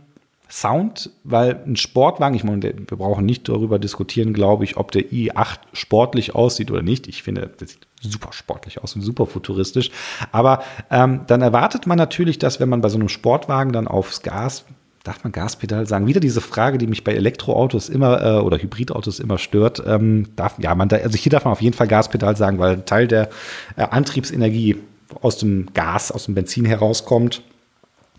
Sound, 0.50 1.10
weil 1.24 1.62
ein 1.64 1.76
Sportwagen, 1.76 2.34
ich 2.34 2.44
meine, 2.44 2.62
wir 2.62 2.96
brauchen 2.96 3.24
nicht 3.24 3.48
darüber 3.48 3.78
diskutieren, 3.78 4.32
glaube 4.32 4.64
ich, 4.64 4.76
ob 4.76 4.90
der 4.90 5.10
i8 5.10 5.58
sportlich 5.72 6.34
aussieht 6.34 6.70
oder 6.70 6.82
nicht. 6.82 7.06
Ich 7.06 7.22
finde, 7.22 7.50
der 7.60 7.68
sieht 7.68 7.86
super 8.00 8.32
sportlich 8.32 8.82
aus 8.82 8.94
und 8.94 9.02
super 9.02 9.26
futuristisch. 9.26 9.90
Aber 10.32 10.62
ähm, 10.90 11.20
dann 11.26 11.42
erwartet 11.42 11.86
man 11.86 11.98
natürlich, 11.98 12.38
dass 12.38 12.58
wenn 12.58 12.68
man 12.68 12.80
bei 12.80 12.88
so 12.88 12.98
einem 12.98 13.08
Sportwagen 13.08 13.72
dann 13.72 13.86
aufs 13.86 14.22
Gas 14.22 14.64
darf 15.02 15.24
man 15.24 15.32
Gaspedal 15.32 15.86
sagen? 15.86 16.06
Wieder 16.06 16.20
diese 16.20 16.40
Frage, 16.40 16.78
die 16.78 16.86
mich 16.86 17.04
bei 17.04 17.14
Elektroautos 17.14 17.88
immer 17.88 18.22
äh, 18.22 18.40
oder 18.40 18.58
Hybridautos 18.58 19.18
immer 19.18 19.38
stört. 19.38 19.82
Ähm, 19.86 20.28
darf, 20.36 20.58
ja, 20.58 20.74
man 20.74 20.92
also 20.92 21.16
hier 21.16 21.30
darf 21.30 21.44
man 21.44 21.52
auf 21.52 21.62
jeden 21.62 21.74
Fall 21.74 21.88
Gaspedal 21.88 22.36
sagen, 22.36 22.58
weil 22.58 22.74
ein 22.74 22.84
Teil 22.84 23.08
der 23.08 23.30
äh, 23.76 23.82
Antriebsenergie 23.82 24.76
aus 25.22 25.38
dem 25.38 25.72
Gas, 25.72 26.12
aus 26.12 26.26
dem 26.26 26.34
Benzin 26.34 26.66
herauskommt. 26.66 27.42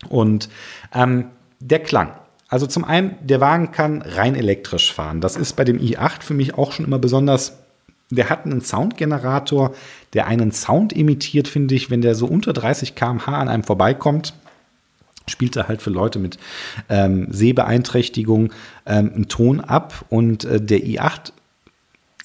Und 0.08 0.48
ähm, 0.92 1.26
der 1.60 1.78
Klang. 1.78 2.12
Also 2.52 2.66
zum 2.66 2.84
einen, 2.84 3.14
der 3.22 3.40
Wagen 3.40 3.72
kann 3.72 4.02
rein 4.02 4.34
elektrisch 4.34 4.92
fahren. 4.92 5.22
Das 5.22 5.36
ist 5.36 5.54
bei 5.54 5.64
dem 5.64 5.78
i8 5.78 6.22
für 6.22 6.34
mich 6.34 6.52
auch 6.52 6.72
schon 6.72 6.84
immer 6.84 6.98
besonders. 6.98 7.56
Der 8.10 8.28
hat 8.28 8.44
einen 8.44 8.60
Soundgenerator, 8.60 9.72
der 10.12 10.26
einen 10.26 10.52
Sound 10.52 10.92
imitiert, 10.92 11.48
finde 11.48 11.74
ich, 11.74 11.90
wenn 11.90 12.02
der 12.02 12.14
so 12.14 12.26
unter 12.26 12.52
30 12.52 12.94
km/h 12.94 13.38
an 13.38 13.48
einem 13.48 13.62
vorbeikommt. 13.62 14.34
Spielt 15.26 15.56
er 15.56 15.66
halt 15.66 15.80
für 15.80 15.88
Leute 15.88 16.18
mit 16.18 16.36
ähm, 16.90 17.28
Sehbeeinträchtigung 17.30 18.52
ähm, 18.84 19.12
einen 19.14 19.28
Ton 19.28 19.62
ab. 19.62 20.04
Und 20.10 20.44
äh, 20.44 20.60
der 20.60 20.80
i8 20.80 21.32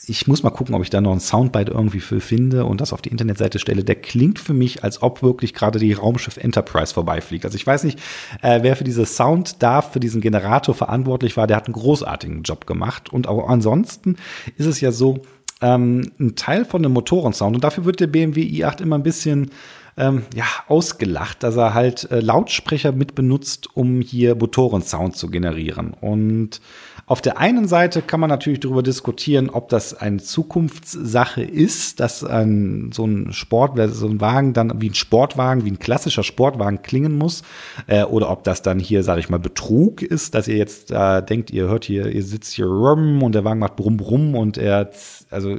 ich 0.10 0.26
muss 0.26 0.42
mal 0.42 0.52
gucken, 0.52 0.74
ob 0.74 0.82
ich 0.82 0.90
da 0.90 1.02
noch 1.02 1.12
ein 1.12 1.20
Soundbite 1.20 1.72
irgendwie 1.72 2.00
für 2.00 2.22
finde 2.22 2.64
und 2.64 2.80
das 2.80 2.94
auf 2.94 3.02
die 3.02 3.10
Internetseite 3.10 3.60
stelle. 3.60 3.84
Der 3.84 3.96
klingt 3.96 4.40
für 4.40 4.54
mich, 4.54 4.84
als 4.84 5.02
ob 5.02 5.22
wirklich 5.22 5.54
gerade 5.54 5.80
die 5.80 5.92
Raumschiff 5.92 6.38
Enterprise 6.38 6.94
vorbeifliegt. 6.94 7.44
Also 7.44 7.58
ich 7.58 7.68
weiß 7.68 7.84
nicht, 7.84 8.00
äh, 8.42 8.60
wer 8.62 8.78
für 8.78 8.86
diese 8.86 9.06
Sound 9.06 9.62
da, 9.62 9.82
für 9.82 10.00
diesen 10.00 10.22
Generator 10.22 10.74
verantwortlich 10.74 11.36
war. 11.36 11.46
Der 11.46 11.58
hat 11.58 11.66
einen 11.66 11.74
großartigen 11.74 12.44
Job 12.44 12.66
gemacht. 12.66 13.12
Und 13.12 13.28
auch 13.28 13.50
ansonsten 13.50 14.16
ist 14.56 14.66
es 14.66 14.80
ja 14.80 14.94
so, 14.94 15.24
ähm, 15.60 16.12
ein 16.20 16.36
Teil 16.36 16.64
von 16.64 16.84
dem 16.84 16.94
Motorensound. 16.94 17.56
Und 17.56 17.64
dafür 17.64 17.84
wird 17.84 18.00
der 18.00 18.08
BMW 18.08 18.44
i8 18.44 18.82
immer 18.82 18.96
ein 18.96 19.04
bisschen 19.04 19.52
ähm, 19.98 20.24
ja, 20.36 20.46
ausgelacht, 20.68 21.44
dass 21.44 21.58
er 21.58 21.74
halt 21.74 22.10
äh, 22.12 22.20
Lautsprecher 22.20 22.92
mit 22.92 23.16
benutzt, 23.16 23.76
um 23.76 24.02
hier 24.02 24.36
Motorensound 24.36 25.18
zu 25.18 25.30
generieren. 25.30 25.94
Und 26.00 26.62
auf 27.10 27.22
der 27.22 27.38
einen 27.38 27.70
Seite 27.70 28.02
kann 28.02 28.20
man 28.20 28.30
natürlich 28.30 28.60
darüber 28.60 28.84
diskutieren, 28.84 29.50
ob 29.50 29.70
das 29.70 29.94
eine 29.94 30.18
Zukunftssache 30.18 31.42
ist, 31.42 32.02
dass 32.02 32.26
ein, 32.26 32.92
so 32.94 33.06
ein 33.06 33.32
Sport, 33.32 33.80
so 33.94 34.10
ein 34.10 34.20
Wagen 34.20 34.52
dann 34.52 34.82
wie 34.82 34.90
ein 34.90 34.94
Sportwagen, 34.94 35.64
wie 35.64 35.72
ein 35.72 35.80
klassischer 35.80 36.24
Sportwagen 36.24 36.82
klingen 36.82 37.18
muss, 37.18 37.44
äh, 37.88 38.04
oder 38.04 38.30
ob 38.30 38.44
das 38.44 38.62
dann 38.62 38.78
hier, 38.78 39.04
sage 39.04 39.22
ich 39.22 39.30
mal, 39.30 39.40
Betrug 39.40 40.02
ist, 40.02 40.36
dass 40.36 40.50
ihr 40.50 40.58
jetzt 40.58 40.92
äh, 40.92 41.24
denkt, 41.24 41.50
ihr 41.50 41.70
hört 41.70 41.86
hier, 41.86 42.08
ihr 42.08 42.24
sitzt 42.24 42.52
hier 42.52 42.66
rum 42.66 43.24
und 43.24 43.34
der 43.34 43.46
Wagen 43.46 43.62
macht 43.62 43.78
brumm 43.78 43.96
brumm 43.96 44.36
und 44.36 44.58
er, 44.58 44.90
also 45.30 45.58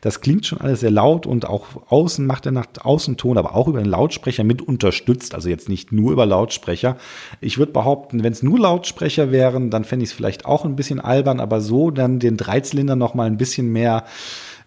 das 0.00 0.20
klingt 0.20 0.46
schon 0.46 0.60
alles 0.60 0.80
sehr 0.80 0.90
laut 0.90 1.26
und 1.26 1.46
auch 1.46 1.66
außen 1.88 2.26
macht 2.26 2.46
er 2.46 2.52
nach 2.52 2.66
Außenton, 2.80 3.38
aber 3.38 3.54
auch 3.54 3.68
über 3.68 3.80
den 3.80 3.88
Lautsprecher 3.88 4.44
mit 4.44 4.62
unterstützt, 4.62 5.34
also 5.34 5.48
jetzt 5.48 5.68
nicht 5.68 5.92
nur 5.92 6.12
über 6.12 6.26
Lautsprecher. 6.26 6.96
Ich 7.40 7.58
würde 7.58 7.72
behaupten, 7.72 8.22
wenn 8.22 8.32
es 8.32 8.42
nur 8.42 8.58
Lautsprecher 8.58 9.32
wären, 9.32 9.70
dann 9.70 9.84
fände 9.84 10.04
ich 10.04 10.10
es 10.10 10.16
vielleicht 10.16 10.44
auch 10.44 10.64
ein 10.64 10.76
bisschen 10.76 11.00
albern, 11.00 11.40
aber 11.40 11.60
so 11.60 11.90
dann 11.90 12.18
den 12.18 12.36
Dreizylinder 12.36 12.96
noch 12.96 13.14
mal 13.14 13.26
ein 13.26 13.38
bisschen 13.38 13.72
mehr 13.72 14.04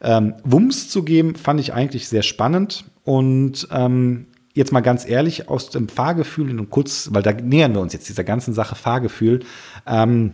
ähm, 0.02 0.36
Wumms 0.44 0.90
zu 0.90 1.04
geben, 1.04 1.36
fand 1.36 1.60
ich 1.60 1.74
eigentlich 1.74 2.08
sehr 2.08 2.24
spannend. 2.24 2.86
Und 3.04 3.68
ähm, 3.72 4.28
jetzt 4.54 4.72
mal 4.72 4.82
ganz 4.82 5.08
ehrlich, 5.08 5.50
aus 5.50 5.70
dem 5.70 5.90
Fahrgefühl 5.90 6.58
und 6.60 6.70
kurz, 6.70 7.10
weil 7.12 7.24
da 7.24 7.34
nähern 7.34 7.74
wir 7.74 7.82
uns 7.82 7.94
jetzt 7.94 8.10
dieser 8.10 8.24
ganzen 8.24 8.54
Sache 8.54 8.76
Fahrgefühl, 8.76 9.42
ähm, 9.88 10.34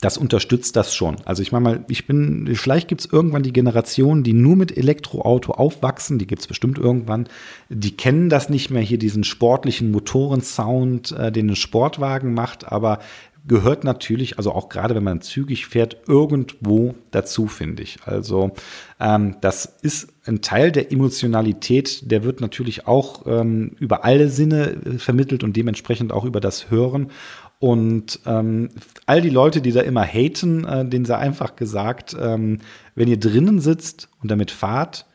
das 0.00 0.18
unterstützt 0.18 0.76
das 0.76 0.94
schon. 0.94 1.16
Also 1.24 1.42
ich 1.42 1.52
meine 1.52 1.62
mal, 1.62 1.84
ich 1.88 2.06
bin, 2.06 2.48
vielleicht 2.54 2.88
gibt 2.88 3.00
es 3.02 3.12
irgendwann 3.12 3.42
die 3.42 3.52
Generation, 3.52 4.22
die 4.22 4.32
nur 4.32 4.56
mit 4.56 4.76
Elektroauto 4.76 5.52
aufwachsen, 5.52 6.18
die 6.18 6.26
gibt 6.26 6.42
es 6.42 6.46
bestimmt 6.46 6.78
irgendwann, 6.78 7.28
die 7.68 7.96
kennen 7.96 8.28
das 8.28 8.48
nicht 8.48 8.70
mehr, 8.70 8.82
hier 8.82 8.98
diesen 8.98 9.24
sportlichen 9.24 9.90
Motorensound, 9.90 11.12
äh, 11.12 11.32
den 11.32 11.50
ein 11.50 11.56
Sportwagen 11.56 12.34
macht, 12.34 12.70
aber 12.70 12.98
gehört 13.46 13.84
natürlich, 13.84 14.38
also 14.38 14.52
auch 14.52 14.68
gerade 14.68 14.94
wenn 14.94 15.04
man 15.04 15.20
zügig 15.20 15.66
fährt, 15.66 15.96
irgendwo 16.08 16.94
dazu, 17.10 17.46
finde 17.46 17.82
ich. 17.82 17.98
Also 18.04 18.52
ähm, 18.98 19.36
das 19.40 19.66
ist 19.82 20.08
ein 20.26 20.42
Teil 20.42 20.72
der 20.72 20.90
Emotionalität, 20.90 22.10
der 22.10 22.24
wird 22.24 22.40
natürlich 22.40 22.86
auch 22.86 23.24
ähm, 23.26 23.72
über 23.78 24.04
alle 24.04 24.28
Sinne 24.28 24.72
äh, 24.72 24.98
vermittelt 24.98 25.44
und 25.44 25.56
dementsprechend 25.56 26.12
auch 26.12 26.24
über 26.24 26.40
das 26.40 26.70
Hören. 26.70 27.10
Und 27.58 28.20
ähm, 28.26 28.68
all 29.06 29.22
die 29.22 29.30
Leute, 29.30 29.62
die 29.62 29.72
da 29.72 29.80
immer 29.80 30.04
haten, 30.04 30.64
äh, 30.64 30.84
denen 30.84 31.06
sei 31.06 31.16
einfach 31.16 31.56
gesagt, 31.56 32.14
ähm, 32.20 32.58
wenn 32.94 33.08
ihr 33.08 33.18
drinnen 33.18 33.60
sitzt 33.60 34.08
und 34.20 34.30
damit 34.30 34.50
fahrt, 34.50 35.06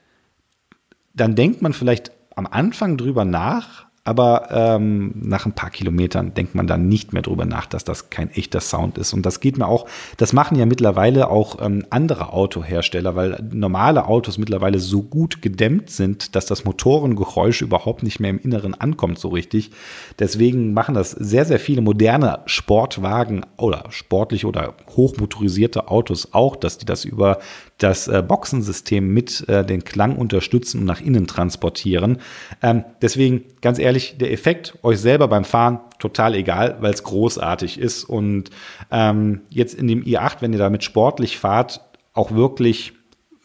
dann 1.13 1.35
denkt 1.35 1.61
man 1.61 1.73
vielleicht 1.73 2.11
am 2.35 2.47
Anfang 2.47 2.97
drüber 2.97 3.25
nach, 3.25 3.85
aber 4.03 4.47
ähm, 4.49 5.13
nach 5.15 5.45
ein 5.45 5.53
paar 5.53 5.69
Kilometern 5.69 6.33
denkt 6.33 6.55
man 6.55 6.65
dann 6.65 6.87
nicht 6.87 7.13
mehr 7.13 7.21
drüber 7.21 7.45
nach, 7.45 7.67
dass 7.67 7.83
das 7.83 8.09
kein 8.09 8.31
echter 8.31 8.59
Sound 8.59 8.97
ist. 8.97 9.13
Und 9.13 9.25
das 9.27 9.39
geht 9.39 9.59
mir 9.59 9.67
auch, 9.67 9.85
das 10.17 10.33
machen 10.33 10.57
ja 10.57 10.65
mittlerweile 10.65 11.29
auch 11.29 11.61
ähm, 11.61 11.85
andere 11.91 12.33
Autohersteller, 12.33 13.15
weil 13.15 13.43
normale 13.51 14.05
Autos 14.05 14.39
mittlerweile 14.39 14.79
so 14.79 15.03
gut 15.03 15.43
gedämmt 15.43 15.91
sind, 15.91 16.35
dass 16.35 16.47
das 16.47 16.65
Motorengeräusch 16.65 17.61
überhaupt 17.61 18.01
nicht 18.01 18.19
mehr 18.19 18.31
im 18.31 18.39
Inneren 18.39 18.73
ankommt 18.73 19.19
so 19.19 19.29
richtig. 19.29 19.69
Deswegen 20.17 20.73
machen 20.73 20.95
das 20.95 21.11
sehr, 21.11 21.45
sehr 21.45 21.59
viele 21.59 21.81
moderne 21.81 22.39
Sportwagen 22.47 23.45
oder 23.57 23.85
sportliche 23.89 24.47
oder 24.47 24.73
hochmotorisierte 24.95 25.89
Autos 25.89 26.33
auch, 26.33 26.55
dass 26.55 26.79
die 26.79 26.85
das 26.85 27.05
über 27.05 27.37
das 27.83 28.07
äh, 28.07 28.23
Boxensystem 28.25 29.07
mit 29.07 29.47
äh, 29.49 29.65
den 29.65 29.83
Klang 29.83 30.15
unterstützen 30.15 30.79
und 30.79 30.85
nach 30.85 31.01
innen 31.01 31.27
transportieren. 31.27 32.19
Ähm, 32.61 32.83
deswegen 33.01 33.43
ganz 33.61 33.79
ehrlich, 33.79 34.17
der 34.17 34.31
Effekt 34.31 34.77
euch 34.83 34.99
selber 34.99 35.27
beim 35.27 35.43
Fahren 35.43 35.79
total 35.99 36.35
egal, 36.35 36.77
weil 36.81 36.93
es 36.93 37.03
großartig 37.03 37.79
ist 37.79 38.03
und 38.03 38.49
ähm, 38.91 39.41
jetzt 39.49 39.73
in 39.73 39.87
dem 39.87 40.03
i8, 40.03 40.37
wenn 40.41 40.53
ihr 40.53 40.59
damit 40.59 40.83
sportlich 40.83 41.37
fahrt, 41.37 41.81
auch 42.13 42.31
wirklich 42.31 42.93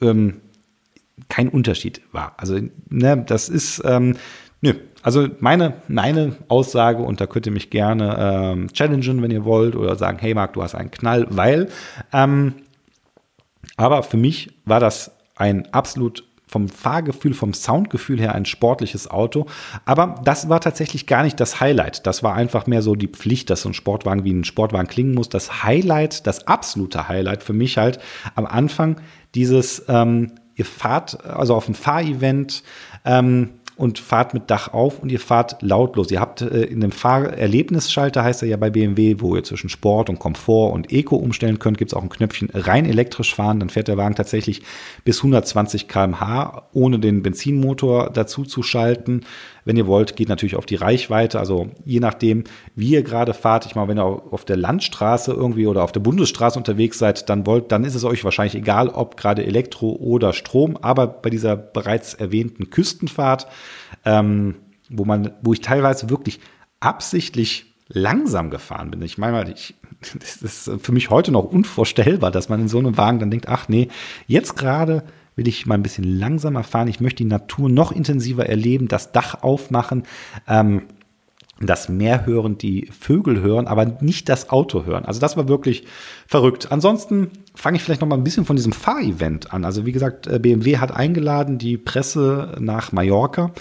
ähm, 0.00 0.40
kein 1.28 1.48
Unterschied 1.48 2.02
war. 2.12 2.34
Also 2.36 2.58
ne, 2.88 3.24
das 3.26 3.48
ist 3.48 3.82
ähm, 3.84 4.16
Nö, 4.62 4.72
also 5.02 5.28
meine, 5.38 5.74
meine 5.86 6.34
Aussage, 6.48 7.02
und 7.02 7.20
da 7.20 7.26
könnt 7.26 7.46
ihr 7.46 7.52
mich 7.52 7.70
gerne 7.70 8.16
ähm, 8.18 8.72
challengen, 8.72 9.22
wenn 9.22 9.30
ihr 9.30 9.44
wollt, 9.44 9.76
oder 9.76 9.96
sagen, 9.96 10.18
hey 10.20 10.34
Marc, 10.34 10.54
du 10.54 10.62
hast 10.62 10.74
einen 10.74 10.90
Knall, 10.90 11.26
weil 11.30 11.68
ähm, 12.12 12.54
aber 13.76 14.02
für 14.02 14.16
mich 14.16 14.50
war 14.64 14.80
das 14.80 15.12
ein 15.36 15.72
absolut 15.72 16.24
vom 16.48 16.68
Fahrgefühl, 16.68 17.34
vom 17.34 17.52
Soundgefühl 17.54 18.20
her 18.20 18.34
ein 18.34 18.44
sportliches 18.44 19.10
Auto. 19.10 19.46
Aber 19.84 20.20
das 20.24 20.48
war 20.48 20.60
tatsächlich 20.60 21.06
gar 21.06 21.24
nicht 21.24 21.40
das 21.40 21.60
Highlight. 21.60 22.06
Das 22.06 22.22
war 22.22 22.34
einfach 22.34 22.66
mehr 22.66 22.82
so 22.82 22.94
die 22.94 23.08
Pflicht, 23.08 23.50
dass 23.50 23.62
so 23.62 23.70
ein 23.70 23.74
Sportwagen 23.74 24.24
wie 24.24 24.32
ein 24.32 24.44
Sportwagen 24.44 24.86
klingen 24.86 25.14
muss. 25.14 25.28
Das 25.28 25.64
Highlight, 25.64 26.26
das 26.26 26.46
absolute 26.46 27.08
Highlight 27.08 27.42
für 27.42 27.52
mich 27.52 27.78
halt 27.78 27.98
am 28.36 28.46
Anfang 28.46 29.00
dieses, 29.34 29.84
ähm, 29.88 30.32
ihr 30.54 30.64
fahrt 30.64 31.24
also 31.24 31.54
auf 31.54 31.66
dem 31.66 31.74
Fahrevent, 31.74 32.62
ähm, 33.04 33.50
und 33.76 33.98
fahrt 33.98 34.32
mit 34.32 34.50
Dach 34.50 34.72
auf 34.72 35.00
und 35.00 35.12
ihr 35.12 35.20
fahrt 35.20 35.62
lautlos. 35.62 36.10
Ihr 36.10 36.20
habt 36.20 36.40
äh, 36.40 36.64
in 36.64 36.80
dem 36.80 36.92
Fahrerlebnisschalter, 36.92 38.24
heißt 38.24 38.42
er 38.42 38.48
ja 38.48 38.56
bei 38.56 38.70
BMW, 38.70 39.16
wo 39.18 39.36
ihr 39.36 39.44
zwischen 39.44 39.68
Sport 39.68 40.08
und 40.08 40.18
Komfort 40.18 40.72
und 40.72 40.90
Eco 40.90 41.16
umstellen 41.16 41.58
könnt, 41.58 41.76
gibt 41.76 41.92
es 41.92 41.94
auch 41.94 42.02
ein 42.02 42.08
Knöpfchen 42.08 42.48
rein 42.54 42.86
elektrisch 42.86 43.34
fahren. 43.34 43.60
Dann 43.60 43.68
fährt 43.68 43.88
der 43.88 43.98
Wagen 43.98 44.14
tatsächlich 44.14 44.62
bis 45.04 45.18
120 45.18 45.88
km/h, 45.88 46.68
ohne 46.72 46.98
den 46.98 47.22
Benzinmotor 47.22 48.10
dazu 48.10 48.44
zu 48.44 48.62
schalten. 48.62 49.20
Wenn 49.66 49.76
ihr 49.76 49.88
wollt, 49.88 50.14
geht 50.14 50.28
natürlich 50.28 50.54
auf 50.54 50.64
die 50.64 50.76
Reichweite. 50.76 51.40
Also 51.40 51.68
je 51.84 51.98
nachdem, 51.98 52.44
wie 52.76 52.90
ihr 52.90 53.02
gerade 53.02 53.34
fahrt. 53.34 53.66
Ich 53.66 53.74
meine, 53.74 53.88
wenn 53.88 53.98
ihr 53.98 54.04
auf 54.04 54.44
der 54.44 54.56
Landstraße 54.56 55.32
irgendwie 55.32 55.66
oder 55.66 55.82
auf 55.82 55.90
der 55.90 56.00
Bundesstraße 56.00 56.56
unterwegs 56.56 56.98
seid, 56.98 57.28
dann 57.28 57.46
wollt, 57.46 57.72
dann 57.72 57.84
ist 57.84 57.96
es 57.96 58.04
euch 58.04 58.22
wahrscheinlich 58.22 58.54
egal, 58.54 58.88
ob 58.88 59.16
gerade 59.16 59.44
Elektro 59.44 59.90
oder 59.90 60.32
Strom. 60.32 60.78
Aber 60.80 61.08
bei 61.08 61.30
dieser 61.30 61.56
bereits 61.56 62.14
erwähnten 62.14 62.70
Küstenfahrt, 62.70 63.48
ähm, 64.04 64.54
wo 64.88 65.04
man, 65.04 65.32
wo 65.42 65.52
ich 65.52 65.62
teilweise 65.62 66.10
wirklich 66.10 66.38
absichtlich 66.78 67.74
langsam 67.88 68.50
gefahren 68.50 68.92
bin. 68.92 69.02
Ich 69.02 69.18
meine, 69.18 69.50
ich, 69.50 69.74
das 70.20 70.42
ist 70.42 70.70
für 70.80 70.92
mich 70.92 71.10
heute 71.10 71.32
noch 71.32 71.44
unvorstellbar, 71.44 72.30
dass 72.30 72.48
man 72.48 72.60
in 72.60 72.68
so 72.68 72.78
einem 72.78 72.96
Wagen 72.96 73.18
dann 73.18 73.32
denkt, 73.32 73.48
ach 73.48 73.68
nee, 73.68 73.88
jetzt 74.28 74.56
gerade 74.56 75.02
will 75.36 75.46
ich 75.46 75.66
mal 75.66 75.74
ein 75.74 75.82
bisschen 75.82 76.04
langsamer 76.18 76.64
fahren. 76.64 76.88
Ich 76.88 77.00
möchte 77.00 77.22
die 77.22 77.28
Natur 77.28 77.68
noch 77.68 77.92
intensiver 77.92 78.46
erleben, 78.46 78.88
das 78.88 79.12
Dach 79.12 79.42
aufmachen. 79.42 80.02
Ähm, 80.48 80.82
das 81.60 81.88
Meer 81.88 82.26
hören, 82.26 82.58
die 82.58 82.90
Vögel 82.98 83.40
hören, 83.40 83.66
aber 83.66 83.86
nicht 83.86 84.28
das 84.28 84.50
Auto 84.50 84.84
hören. 84.84 85.06
Also 85.06 85.20
das 85.20 85.38
war 85.38 85.48
wirklich 85.48 85.86
verrückt. 86.26 86.70
Ansonsten 86.70 87.30
fange 87.54 87.76
ich 87.76 87.82
vielleicht 87.82 88.02
noch 88.02 88.08
mal 88.08 88.16
ein 88.16 88.24
bisschen 88.24 88.44
von 88.44 88.56
diesem 88.56 88.72
Fahrevent 88.72 89.54
an. 89.54 89.64
Also 89.64 89.86
wie 89.86 89.92
gesagt, 89.92 90.26
äh, 90.26 90.38
BMW 90.38 90.76
hat 90.76 90.92
eingeladen 90.92 91.56
die 91.56 91.78
Presse 91.78 92.56
nach 92.60 92.92
Mallorca 92.92 93.52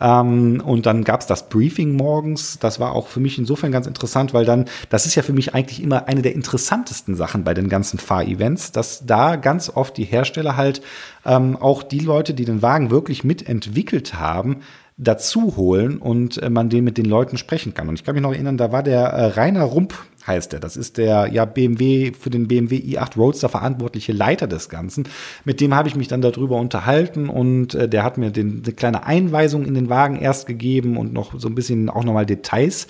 ähm, 0.00 0.60
und 0.64 0.86
dann 0.86 1.04
gab 1.04 1.20
es 1.20 1.28
das 1.28 1.48
Briefing 1.48 1.94
morgens. 1.94 2.58
Das 2.58 2.80
war 2.80 2.92
auch 2.92 3.06
für 3.06 3.20
mich 3.20 3.38
insofern 3.38 3.70
ganz 3.70 3.86
interessant, 3.86 4.34
weil 4.34 4.44
dann, 4.44 4.64
das 4.88 5.06
ist 5.06 5.14
ja 5.14 5.22
für 5.22 5.32
mich 5.32 5.54
eigentlich 5.54 5.80
immer 5.80 6.08
eine 6.08 6.22
der 6.22 6.34
interessantesten 6.34 7.14
Sachen 7.14 7.44
bei 7.44 7.54
den 7.54 7.68
ganzen 7.68 8.00
Fahrevents, 8.00 8.72
dass 8.72 9.06
da 9.06 9.36
ganz 9.36 9.70
oft 9.70 9.96
die 9.96 10.04
Hersteller 10.04 10.56
halt 10.56 10.82
ähm, 11.24 11.56
auch 11.56 11.82
die 11.82 12.00
Leute, 12.00 12.34
die 12.34 12.44
den 12.44 12.62
Wagen 12.62 12.90
wirklich 12.90 13.24
mitentwickelt 13.24 14.14
haben, 14.14 14.60
dazu 14.96 15.56
holen 15.56 15.98
und 15.98 16.40
äh, 16.40 16.50
man 16.50 16.68
den 16.68 16.84
mit 16.84 16.98
den 16.98 17.06
Leuten 17.06 17.36
sprechen 17.36 17.74
kann. 17.74 17.88
Und 17.88 17.96
ich 17.96 18.04
kann 18.04 18.14
mich 18.14 18.22
noch 18.22 18.32
erinnern, 18.32 18.56
da 18.56 18.70
war 18.70 18.82
der 18.82 19.00
äh, 19.00 19.26
Rainer 19.26 19.64
Rump, 19.64 19.94
heißt 20.26 20.54
er. 20.54 20.60
Das 20.60 20.76
ist 20.76 20.98
der 20.98 21.28
ja 21.32 21.44
BMW 21.44 22.12
für 22.12 22.30
den 22.30 22.46
BMW 22.46 22.76
i8 22.76 23.16
Roadster 23.16 23.48
verantwortliche 23.48 24.12
Leiter 24.12 24.46
des 24.46 24.68
Ganzen. 24.68 25.08
Mit 25.44 25.60
dem 25.60 25.74
habe 25.74 25.88
ich 25.88 25.96
mich 25.96 26.08
dann 26.08 26.22
darüber 26.22 26.56
unterhalten 26.56 27.28
und 27.28 27.74
äh, 27.74 27.88
der 27.88 28.04
hat 28.04 28.18
mir 28.18 28.30
den, 28.30 28.62
eine 28.64 28.72
kleine 28.72 29.04
Einweisung 29.04 29.64
in 29.64 29.74
den 29.74 29.88
Wagen 29.88 30.16
erst 30.16 30.46
gegeben 30.46 30.96
und 30.96 31.12
noch 31.12 31.38
so 31.38 31.48
ein 31.48 31.56
bisschen 31.56 31.90
auch 31.90 32.04
nochmal 32.04 32.26
Details. 32.26 32.86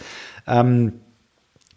Ähm, 0.46 0.92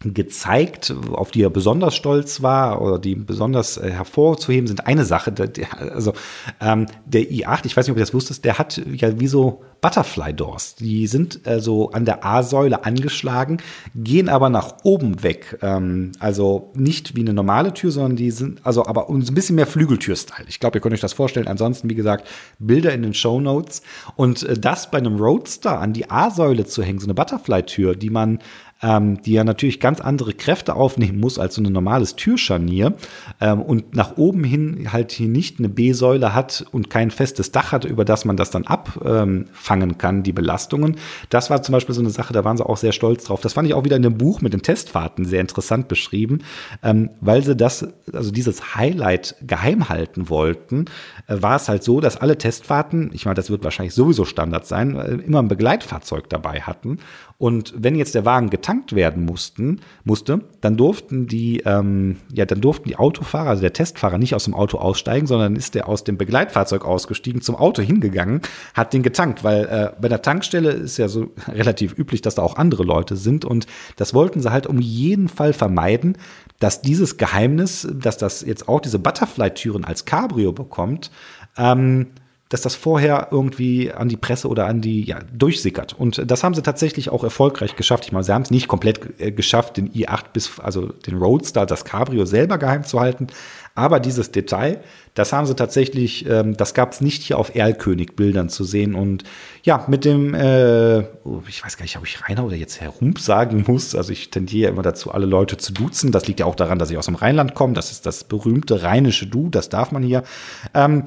gezeigt, 0.00 0.94
auf 1.12 1.30
die 1.30 1.42
er 1.42 1.50
besonders 1.50 1.94
stolz 1.96 2.42
war 2.42 2.80
oder 2.80 2.98
die 2.98 3.16
besonders 3.16 3.76
äh, 3.76 3.90
hervorzuheben 3.90 4.68
sind. 4.68 4.86
Eine 4.86 5.04
Sache, 5.04 5.34
also 5.78 6.12
ähm, 6.60 6.86
der 7.04 7.22
i8, 7.22 7.66
ich 7.66 7.76
weiß 7.76 7.86
nicht, 7.86 7.92
ob 7.92 7.96
ihr 7.96 8.02
das 8.02 8.14
wusstet, 8.14 8.44
der 8.44 8.58
hat 8.58 8.80
ja 8.86 9.18
wie 9.18 9.26
so 9.26 9.62
Butterfly 9.80 10.34
Doors. 10.34 10.74
Die 10.76 11.06
sind 11.06 11.46
also 11.46 11.90
an 11.90 12.04
der 12.04 12.24
A-Säule 12.24 12.84
angeschlagen, 12.84 13.58
gehen 13.94 14.28
aber 14.28 14.50
nach 14.50 14.76
oben 14.82 15.22
weg. 15.22 15.58
Ähm, 15.62 16.12
also 16.18 16.72
nicht 16.74 17.14
wie 17.14 17.20
eine 17.20 17.32
normale 17.32 17.74
Tür, 17.74 17.90
sondern 17.90 18.16
die 18.16 18.30
sind, 18.30 18.64
also 18.64 18.86
aber 18.86 19.08
ein 19.08 19.34
bisschen 19.34 19.56
mehr 19.56 19.66
Flügeltür-Style. 19.66 20.48
Ich 20.48 20.60
glaube, 20.60 20.78
ihr 20.78 20.80
könnt 20.80 20.94
euch 20.94 21.00
das 21.00 21.12
vorstellen. 21.12 21.48
Ansonsten, 21.48 21.88
wie 21.90 21.94
gesagt, 21.94 22.26
Bilder 22.58 22.92
in 22.92 23.02
den 23.02 23.14
Show 23.14 23.40
Notes. 23.40 23.82
Und 24.16 24.42
äh, 24.44 24.58
das 24.58 24.90
bei 24.90 24.98
einem 24.98 25.16
Roadster 25.16 25.80
an 25.80 25.92
die 25.92 26.10
A-Säule 26.10 26.66
zu 26.66 26.82
hängen, 26.82 26.98
so 26.98 27.06
eine 27.06 27.14
Butterfly-Tür, 27.14 27.94
die 27.94 28.10
man 28.10 28.40
ähm, 28.82 29.20
die 29.22 29.32
ja 29.32 29.44
natürlich 29.44 29.80
ganz 29.80 30.00
andere 30.00 30.34
Kräfte 30.34 30.74
aufnehmen 30.74 31.18
muss 31.18 31.38
als 31.38 31.56
so 31.56 31.62
ein 31.62 31.72
normales 31.72 32.16
Türscharnier 32.16 32.94
ähm, 33.40 33.60
und 33.62 33.94
nach 33.94 34.16
oben 34.16 34.44
hin 34.44 34.92
halt 34.92 35.12
hier 35.12 35.28
nicht 35.28 35.58
eine 35.58 35.68
B-Säule 35.68 36.34
hat 36.34 36.64
und 36.70 36.88
kein 36.90 37.10
festes 37.10 37.50
Dach 37.50 37.72
hat, 37.72 37.84
über 37.84 38.04
das 38.04 38.24
man 38.24 38.36
das 38.36 38.50
dann 38.50 38.66
abfangen 38.66 39.98
kann, 39.98 40.22
die 40.22 40.32
Belastungen. 40.32 40.96
Das 41.28 41.50
war 41.50 41.62
zum 41.62 41.72
Beispiel 41.72 41.94
so 41.94 42.00
eine 42.00 42.10
Sache, 42.10 42.32
da 42.32 42.44
waren 42.44 42.56
sie 42.56 42.64
auch 42.64 42.76
sehr 42.76 42.92
stolz 42.92 43.24
drauf. 43.24 43.40
Das 43.40 43.54
fand 43.54 43.66
ich 43.66 43.74
auch 43.74 43.84
wieder 43.84 43.96
in 43.96 44.02
dem 44.02 44.16
Buch 44.16 44.40
mit 44.40 44.52
den 44.52 44.62
Testfahrten 44.62 45.24
sehr 45.24 45.40
interessant 45.40 45.88
beschrieben, 45.88 46.40
ähm, 46.82 47.10
weil 47.20 47.42
sie 47.42 47.56
das, 47.56 47.88
also 48.12 48.30
dieses 48.30 48.76
Highlight 48.76 49.36
geheim 49.42 49.88
halten 49.88 50.28
wollten, 50.28 50.84
äh, 51.26 51.42
war 51.42 51.56
es 51.56 51.68
halt 51.68 51.82
so, 51.82 52.00
dass 52.00 52.16
alle 52.16 52.38
Testfahrten, 52.38 53.10
ich 53.12 53.24
meine, 53.24 53.34
das 53.34 53.50
wird 53.50 53.64
wahrscheinlich 53.64 53.94
sowieso 53.94 54.24
Standard 54.24 54.66
sein, 54.66 54.96
äh, 54.96 55.14
immer 55.14 55.40
ein 55.40 55.48
Begleitfahrzeug 55.48 56.28
dabei 56.28 56.60
hatten 56.60 56.98
und 57.40 57.72
wenn 57.76 57.94
jetzt 57.94 58.16
der 58.16 58.24
Wagen 58.24 58.50
getankt 58.50 58.96
werden 58.96 59.24
mussten, 59.24 59.80
musste, 60.02 60.40
dann 60.60 60.76
durften 60.76 61.28
die, 61.28 61.62
ähm, 61.64 62.16
ja, 62.32 62.44
dann 62.46 62.60
durften 62.60 62.88
die 62.88 62.96
Autofahrer, 62.96 63.50
also 63.50 63.62
der 63.62 63.72
Testfahrer, 63.72 64.18
nicht 64.18 64.34
aus 64.34 64.44
dem 64.44 64.54
Auto 64.54 64.78
aussteigen, 64.78 65.28
sondern 65.28 65.54
ist 65.54 65.76
der 65.76 65.88
aus 65.88 66.02
dem 66.02 66.18
Begleitfahrzeug 66.18 66.84
ausgestiegen, 66.84 67.40
zum 67.40 67.54
Auto 67.54 67.80
hingegangen, 67.80 68.40
hat 68.74 68.92
den 68.92 69.04
getankt, 69.04 69.44
weil 69.44 69.66
äh, 69.66 69.92
bei 70.00 70.08
der 70.08 70.20
Tankstelle 70.20 70.70
ist 70.70 70.96
ja 70.96 71.06
so 71.06 71.30
relativ 71.46 71.96
üblich, 71.96 72.22
dass 72.22 72.34
da 72.34 72.42
auch 72.42 72.56
andere 72.56 72.82
Leute 72.82 73.14
sind. 73.14 73.44
Und 73.44 73.68
das 73.94 74.14
wollten 74.14 74.40
sie 74.40 74.50
halt 74.50 74.66
um 74.66 74.80
jeden 74.80 75.28
Fall 75.28 75.52
vermeiden, 75.52 76.18
dass 76.58 76.82
dieses 76.82 77.18
Geheimnis, 77.18 77.86
dass 77.94 78.18
das 78.18 78.44
jetzt 78.44 78.68
auch 78.68 78.80
diese 78.80 78.98
Butterfly-Türen 78.98 79.84
als 79.84 80.04
Cabrio 80.06 80.50
bekommt, 80.50 81.12
ähm, 81.56 82.08
dass 82.48 82.62
das 82.62 82.74
vorher 82.74 83.28
irgendwie 83.30 83.92
an 83.92 84.08
die 84.08 84.16
Presse 84.16 84.48
oder 84.48 84.66
an 84.66 84.80
die 84.80 85.04
ja, 85.04 85.18
durchsickert. 85.32 85.94
Und 85.98 86.30
das 86.30 86.44
haben 86.44 86.54
sie 86.54 86.62
tatsächlich 86.62 87.10
auch 87.10 87.22
erfolgreich 87.22 87.76
geschafft. 87.76 88.06
Ich 88.06 88.12
meine, 88.12 88.24
sie 88.24 88.32
haben 88.32 88.42
es 88.42 88.50
nicht 88.50 88.68
komplett 88.68 89.20
äh, 89.20 89.32
geschafft, 89.32 89.76
den 89.76 89.90
i8 89.92 90.24
bis, 90.32 90.58
also 90.58 90.86
den 90.86 91.18
Roadster, 91.18 91.66
das 91.66 91.84
Cabrio 91.84 92.24
selber 92.24 92.56
geheim 92.56 92.84
zu 92.84 93.00
halten. 93.00 93.26
Aber 93.74 94.00
dieses 94.00 94.32
Detail, 94.32 94.80
das 95.14 95.32
haben 95.32 95.46
sie 95.46 95.54
tatsächlich, 95.54 96.26
ähm, 96.26 96.56
das 96.56 96.72
gab 96.72 96.92
es 96.92 97.00
nicht 97.02 97.22
hier 97.22 97.38
auf 97.38 97.54
Erlkönig-Bildern 97.54 98.48
zu 98.48 98.64
sehen. 98.64 98.94
Und 98.94 99.24
ja, 99.62 99.84
mit 99.86 100.06
dem, 100.06 100.32
äh, 100.32 101.04
oh, 101.24 101.42
ich 101.46 101.62
weiß 101.62 101.76
gar 101.76 101.82
nicht, 101.82 101.98
ob 101.98 102.06
ich 102.06 102.26
Rainer 102.26 102.44
oder 102.44 102.56
jetzt 102.56 102.80
Herr 102.80 102.90
Rump 102.90 103.20
sagen 103.20 103.64
muss. 103.68 103.94
Also 103.94 104.10
ich 104.10 104.30
tendiere 104.30 104.70
immer 104.70 104.82
dazu, 104.82 105.12
alle 105.12 105.26
Leute 105.26 105.58
zu 105.58 105.74
duzen. 105.74 106.12
Das 106.12 106.26
liegt 106.26 106.40
ja 106.40 106.46
auch 106.46 106.56
daran, 106.56 106.78
dass 106.78 106.90
ich 106.90 106.96
aus 106.96 107.06
dem 107.06 107.14
Rheinland 107.14 107.54
komme. 107.54 107.74
Das 107.74 107.92
ist 107.92 108.06
das 108.06 108.24
berühmte 108.24 108.82
rheinische 108.82 109.26
Du, 109.26 109.50
das 109.50 109.68
darf 109.68 109.92
man 109.92 110.02
hier. 110.02 110.22
Ähm, 110.72 111.04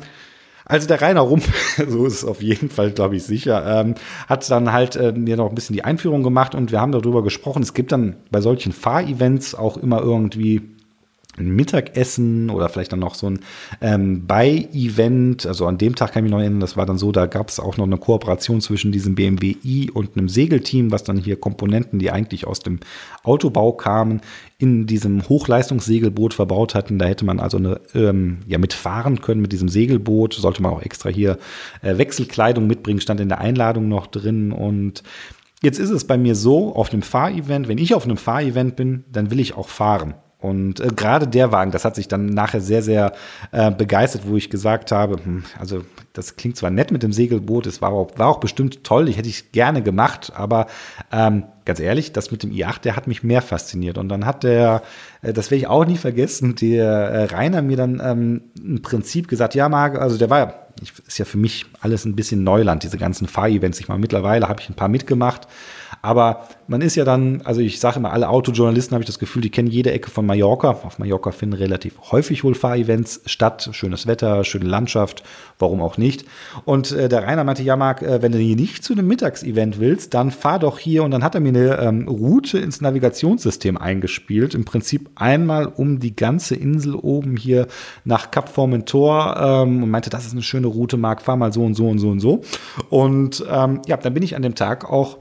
also 0.66 0.88
der 0.88 1.02
Rainer 1.02 1.22
Rump, 1.22 1.44
so 1.88 2.06
ist 2.06 2.16
es 2.16 2.26
auf 2.26 2.42
jeden 2.42 2.70
Fall, 2.70 2.92
glaube 2.92 3.16
ich, 3.16 3.24
sicher, 3.24 3.82
ähm, 3.82 3.96
hat 4.28 4.50
dann 4.50 4.72
halt 4.72 4.96
äh, 4.96 5.12
mir 5.12 5.38
noch 5.38 5.50
ein 5.50 5.56
bisschen 5.56 5.74
die 5.74 5.84
Einführung 5.84 6.24
gemacht 6.24 6.56
und 6.56 6.72
wir 6.72 6.80
haben 6.80 6.92
darüber 6.92 7.24
gesprochen. 7.24 7.64
Es 7.64 7.74
gibt 7.74 7.92
dann 7.92 8.18
bei 8.32 8.42
solchen 8.42 8.72
Fahrevents 8.72 9.56
auch 9.56 9.78
immer 9.78 10.02
irgendwie 10.02 10.71
ein 11.42 11.56
Mittagessen 11.56 12.50
oder 12.50 12.70
vielleicht 12.70 12.92
dann 12.94 13.00
noch 13.00 13.16
so 13.16 13.28
ein 13.28 13.40
ähm, 13.82 14.26
Bei-Event. 14.28 15.46
Also 15.46 15.66
an 15.68 15.78
dem 15.78 15.96
Tag 15.96 16.14
kann 16.14 16.22
ich 16.22 16.24
mich 16.24 16.32
noch 16.32 16.40
erinnern, 16.40 16.60
das 16.60 16.78
war 16.78 16.86
dann 16.86 16.98
so, 16.98 17.12
da 17.12 17.26
gab 17.26 17.50
es 17.50 17.60
auch 17.60 17.78
noch 17.78 17.86
eine 17.86 17.98
Kooperation 17.98 18.62
zwischen 18.62 18.92
diesem 18.92 19.16
BMW 19.16 19.56
i 19.64 19.90
und 19.92 20.16
einem 20.16 20.30
Segelteam, 20.30 20.92
was 20.92 21.04
dann 21.04 21.18
hier 21.18 21.36
Komponenten, 21.36 22.00
die 22.00 22.12
eigentlich 22.12 22.48
aus 22.48 22.60
dem 22.60 22.80
Autobau 23.24 23.74
kamen, 23.74 24.22
in 24.58 24.86
diesem 24.86 25.28
Hochleistungssegelboot 25.28 26.34
verbaut 26.34 26.76
hatten. 26.76 27.00
Da 27.00 27.06
hätte 27.06 27.26
man 27.26 27.40
also 27.40 27.58
eine, 27.58 27.82
ähm, 27.96 28.40
ja, 28.48 28.58
mitfahren 28.58 29.22
können 29.22 29.42
mit 29.42 29.52
diesem 29.52 29.70
Segelboot. 29.70 30.34
Sollte 30.36 30.62
man 30.62 30.72
auch 30.72 30.82
extra 30.82 31.10
hier 31.10 31.38
äh, 31.82 31.98
Wechselkleidung 31.98 32.68
mitbringen, 32.68 33.02
stand 33.02 33.20
in 33.20 33.30
der 33.30 33.40
Einladung 33.40 33.90
noch 33.90 34.08
drin 34.08 34.52
und 34.52 35.04
Jetzt 35.64 35.78
ist 35.78 35.92
es 35.92 36.06
bei 36.06 36.18
mir 36.18 36.34
so, 36.34 36.76
auf 36.76 36.92
einem 36.92 37.04
Fahrevent, 37.04 37.68
wenn 37.68 37.78
ich 37.78 37.94
auf 37.94 38.06
einem 38.06 38.18
Fahrevent 38.18 38.76
bin, 38.76 39.06
dann 39.12 39.30
will 39.30 39.40
ich 39.40 39.56
auch 39.56 39.70
fahren. 39.70 40.16
Und 40.42 40.80
äh, 40.80 40.88
gerade 40.88 41.28
der 41.28 41.52
Wagen, 41.52 41.72
das 41.72 41.86
hat 41.86 41.96
sich 41.96 42.08
dann 42.08 42.26
nachher 42.26 42.62
sehr, 42.62 42.82
sehr 42.82 43.14
äh, 43.52 43.72
begeistert, 43.72 44.24
wo 44.26 44.36
ich 44.36 44.50
gesagt 44.50 44.92
habe, 44.92 45.18
hm, 45.24 45.44
also 45.60 45.84
das 46.14 46.36
klingt 46.36 46.58
zwar 46.58 46.72
nett 46.72 46.92
mit 46.92 47.04
dem 47.04 47.14
Segelboot, 47.14 47.68
es 47.68 47.82
war 47.82 47.92
auch, 47.92 48.18
war 48.18 48.28
auch 48.28 48.40
bestimmt 48.40 48.84
toll, 48.84 49.08
ich 49.08 49.18
hätte 49.18 49.30
ich 49.30 49.52
gerne 49.52 49.82
gemacht, 49.84 50.34
aber 50.36 50.68
ähm, 51.12 51.44
ganz 51.66 51.80
ehrlich, 51.80 52.14
das 52.14 52.32
mit 52.32 52.44
dem 52.44 52.52
i8, 52.52 52.82
der 52.82 52.96
hat 52.96 53.08
mich 53.08 53.24
mehr 53.24 53.42
fasziniert. 53.42 53.98
Und 53.98 54.10
dann 54.10 54.26
hat 54.26 54.44
der, 54.44 54.84
äh, 55.22 55.34
das 55.34 55.52
werde 55.52 55.60
ich 55.60 55.68
auch 55.68 55.86
nie 55.86 55.98
vergessen, 55.98 56.56
der 56.62 56.86
äh, 56.86 57.24
Rainer 57.26 57.62
mir 57.62 57.78
dann 57.78 58.02
ähm, 58.04 58.42
im 58.64 58.82
Prinzip 58.82 59.28
gesagt, 59.28 59.56
ja, 59.56 59.70
Marc, 59.70 60.00
also 60.00 60.18
der 60.18 60.30
war 60.30 60.62
ist 61.08 61.20
ja 61.20 61.26
für 61.26 61.38
mich 61.38 61.66
alles 61.82 62.06
ein 62.06 62.16
bisschen 62.16 62.44
Neuland, 62.44 62.84
diese 62.84 62.98
ganzen 62.98 63.28
Fahrevents. 63.28 63.80
Ich 63.80 63.88
meine, 63.88 64.00
mittlerweile 64.00 64.48
habe 64.48 64.62
ich 64.62 64.70
ein 64.70 64.76
paar 64.76 64.88
mitgemacht. 64.88 65.48
Aber 66.02 66.48
man 66.68 66.82
ist 66.82 66.96
ja 66.96 67.06
dann, 67.06 67.42
also 67.44 67.62
ich 67.62 67.80
sage 67.80 67.98
immer, 67.98 68.12
alle 68.12 68.30
Autojournalisten 68.30 68.96
habe 68.96 69.04
ich 69.04 69.08
das 69.08 69.20
Gefühl, 69.20 69.42
die 69.42 69.52
kennen 69.52 69.68
jede 69.68 69.92
Ecke 69.92 70.10
von 70.10 70.26
Mallorca. 70.26 70.70
Auf 70.70 70.98
Mallorca 70.98 71.32
finden 71.32 71.56
relativ 71.56 71.94
häufig 72.12 72.44
wohl 72.44 72.56
Fahrevents 72.56 73.22
statt. 73.26 73.70
Schönes 73.74 74.08
Wetter, 74.08 74.44
schöne 74.44 74.66
Landschaft, 74.66 75.24
warum 75.60 75.82
auch 75.82 75.98
nicht. 75.98 76.26
Und 76.66 76.92
äh, 76.92 77.08
der 77.08 77.24
Rainer 77.24 77.44
meinte, 77.44 77.62
ja, 77.62 77.76
Marc, 77.76 78.02
äh, 78.02 78.22
wenn 78.22 78.32
du 78.32 78.40
hier 78.40 78.56
nicht 78.56 78.84
zu 78.84 78.94
einem 78.94 79.08
Mittagsevent 79.08 79.80
willst, 79.80 80.14
dann 80.14 80.32
fahr 80.32 80.58
doch 80.58 80.80
hier. 80.80 81.04
Und 81.04 81.12
dann 81.12 81.24
hat 81.24 81.36
er 81.36 81.42
mir 81.42 81.51
eine 81.56 81.78
ähm, 81.80 82.08
Route 82.08 82.58
ins 82.58 82.82
Navigationssystem 82.82 83.78
eingespielt. 83.78 84.56
Im 84.56 84.66
Prinzip 84.66 85.10
einmal 85.16 85.68
um 85.68 86.00
die 86.00 86.16
ganze 86.16 86.56
Insel 86.56 86.96
oben 86.96 87.38
hier 87.38 87.68
nach 88.04 88.32
Cap 88.32 88.50
Formentor 88.50 89.38
ähm, 89.38 89.84
und 89.84 89.90
meinte, 89.90 90.10
das 90.10 90.26
ist 90.26 90.34
eine 90.34 90.42
schöne 90.42 90.68
Route, 90.68 90.98
Marc, 90.98 91.22
fahr 91.22 91.38
mal 91.38 91.54
so 91.54 91.64
und 91.64 91.76
so 91.76 91.88
und 91.88 92.00
so 92.00 92.10
und 92.10 92.20
so. 92.20 92.42
Und 92.90 93.44
ähm, 93.50 93.82
ja, 93.86 93.98
dann 93.98 94.14
bin 94.14 94.24
ich 94.24 94.36
an 94.36 94.42
dem 94.42 94.56
Tag 94.56 94.90
auch 94.90 95.18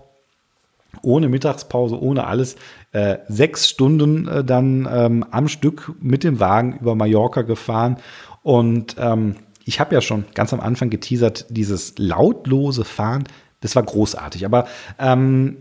ohne 1.03 1.29
Mittagspause, 1.29 2.01
ohne 2.01 2.27
alles, 2.27 2.57
äh, 2.93 3.19
sechs 3.29 3.69
Stunden 3.69 4.27
äh, 4.29 4.45
dann 4.45 4.89
ähm, 4.91 5.25
am 5.31 5.49
Stück 5.49 5.93
mit 6.01 6.25
dem 6.25 6.41
Wagen 6.41 6.79
über 6.81 6.95
Mallorca 6.95 7.43
gefahren. 7.43 7.97
Und 8.43 8.97
ähm, 8.99 9.37
ich 9.65 9.81
habe 9.81 9.95
ja 9.95 10.01
schon 10.01 10.25
ganz 10.35 10.53
am 10.53 10.61
Anfang 10.61 10.91
geteasert, 10.91 11.47
dieses 11.51 11.95
lautlose 11.99 12.85
Fahren, 12.85 13.25
das 13.61 13.77
war 13.77 13.83
großartig. 13.83 14.45
Aber 14.45 14.67
ähm, 14.99 15.59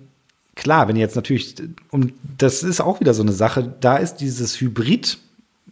klar, 0.59 0.87
wenn 0.87 0.95
jetzt 0.95 1.15
natürlich, 1.15 1.55
und 1.89 2.13
das 2.37 2.63
ist 2.63 2.81
auch 2.81 2.99
wieder 2.99 3.13
so 3.13 3.23
eine 3.23 3.31
Sache, 3.31 3.73
da 3.79 3.97
ist 3.97 4.17
dieses 4.17 4.59
Hybrid 4.59 5.17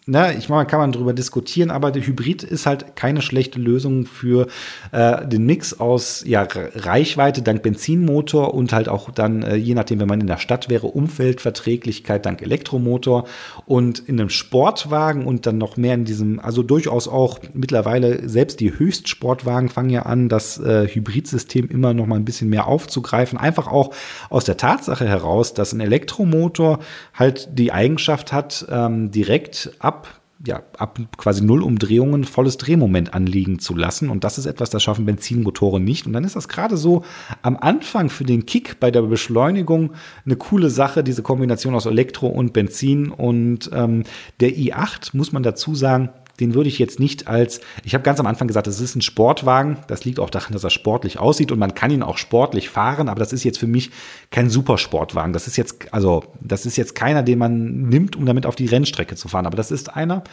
ne, 0.08 0.36
ich 0.38 0.50
meine, 0.50 0.65
kann 0.65 0.80
man 0.80 0.91
darüber 0.91 1.13
diskutieren, 1.13 1.70
aber 1.70 1.91
der 1.91 2.06
Hybrid 2.06 2.43
ist 2.43 2.65
halt 2.65 2.96
keine 2.96 3.22
schlechte 3.22 3.60
Lösung 3.60 4.06
für 4.06 4.48
äh, 4.91 5.28
den 5.28 5.46
Mix 5.46 5.80
aus 5.80 6.24
ja, 6.26 6.48
Reichweite 6.50 7.41
dank 7.41 7.62
Benzinmotor 7.62 8.54
und 8.54 8.74
halt 8.74 8.89
auch 8.89 9.12
dann, 9.12 9.43
äh, 9.43 9.56
je 9.56 9.76
nachdem, 9.76 10.00
wenn 10.00 10.08
man 10.08 10.22
in 10.22 10.28
der 10.28 10.38
Stadt 10.38 10.70
wäre, 10.70 10.88
Umfeldverträglichkeit 10.88 12.26
dank 12.26 12.41
Elektromotor 12.41 13.28
und 13.65 14.00
in 14.00 14.20
einem 14.20 14.30
Sportwagen 14.30 15.26
und 15.26 15.46
dann 15.46 15.58
noch 15.58 15.78
mehr 15.78 15.93
in 15.93 16.06
diesem, 16.06 16.39
also 16.39 16.63
durchaus 16.63 17.08
auch 17.08 17.39
mittlerweile 17.54 18.28
selbst 18.28 18.60
die 18.60 18.78
Höchstsportwagen 18.78 19.70
fangen 19.70 19.89
ja 19.89 20.04
an, 20.04 20.30
das 20.30 20.58
äh, 20.58 20.88
Hybridsystem 20.88 21.67
immer 21.70 21.93
noch 21.93 22.08
mal 22.08 22.15
ein 22.15 22.26
bisschen 22.26 22.50
mehr 22.50 22.67
aufzugreifen. 22.67 23.38
Einfach 23.38 23.67
auch 23.67 23.93
aus 24.30 24.46
der 24.46 24.58
Tatsache 24.58 25.06
heraus, 25.06 25.54
dass 25.54 25.74
ein 25.74 25.82
Elektromotor 25.82 26.80
halt 27.13 27.50
die 27.52 27.74
Eigenschaft 27.74 28.32
hat, 28.32 28.65
ähm, 28.70 29.12
direkt 29.12 29.72
ab 29.80 29.96
ja, 30.45 30.62
ab 30.78 31.00
quasi 31.17 31.43
null 31.43 31.63
Umdrehungen 31.63 32.23
volles 32.23 32.58
Drehmoment 32.58 33.13
anliegen 33.13 33.60
zu 33.60 33.76
lassen. 33.76 34.10
Und 34.10 34.23
das 34.23 34.38
ist 34.38 34.45
etwas, 34.45 34.69
das 34.69 34.84
schaffen 34.84 35.06
Benzinmotoren 35.06 35.84
nicht. 35.84 36.06
Und 36.06 36.13
dann 36.13 36.23
ist 36.23 36.36
das 36.36 36.47
gerade 36.47 36.78
so 36.78 37.04
am 37.41 37.58
Anfang 37.58 38.10
für 38.10 38.23
den 38.23 38.45
Kick 38.45 38.80
bei 38.80 38.91
der 38.91 39.02
Beschleunigung 39.02 39.93
eine 40.26 40.36
coole 40.36 40.69
Sache, 40.69 41.04
diese 41.04 41.23
Kombination 41.23 41.73
aus 41.73 41.86
Elektro 41.86 42.28
und 42.28 42.54
Benzin. 42.54 43.10
Und 43.10 43.69
ähm, 43.73 44.04
der 44.39 44.52
i8, 44.52 45.15
muss 45.17 45.32
man 45.32 45.43
dazu 45.43 45.73
sagen, 45.73 46.10
den 46.39 46.54
würde 46.54 46.69
ich 46.69 46.80
jetzt 46.80 47.00
nicht 47.00 47.28
als, 47.28 47.62
ich 47.84 47.93
habe 47.93 48.04
ganz 48.04 48.19
am 48.19 48.28
Anfang 48.28 48.47
gesagt, 48.47 48.67
es 48.67 48.80
ist 48.80 48.95
ein 48.95 49.02
Sportwagen. 49.02 49.78
Das 49.88 50.06
liegt 50.06 50.19
auch 50.19 50.30
daran, 50.30 50.54
dass 50.54 50.63
er 50.63 50.69
sportlich 50.69 51.19
aussieht 51.19 51.52
und 51.52 51.60
man 51.60 51.73
kann 51.73 51.91
ihn 51.91 52.04
auch 52.04 52.17
sportlich 52.17 52.69
fahren, 52.69 53.10
aber 53.10 53.19
das 53.19 53.34
ist 53.34 53.43
jetzt 53.43 53.58
für 53.58 53.67
mich 53.67 53.91
kein 54.30 54.50
Supersportwagen. 54.50 55.34
Das 55.34 55.47
ist 55.47 55.58
jetzt, 55.58 55.93
also, 55.93 56.23
das 56.41 56.65
ist 56.65 56.78
jetzt 56.78 56.95
keiner, 56.95 57.23
den 57.23 57.39
man 57.39 57.89
nimmt, 57.89 58.15
um 58.15 58.26
damit 58.26 58.45
auf 58.45 58.56
die 58.56 58.65
Rennstrecke 58.65 59.15
zu 59.15 59.28
fahren. 59.28 59.45
Aber 59.45 59.58
das 59.58 59.71
ist 59.71 59.95
einer, 59.95 60.23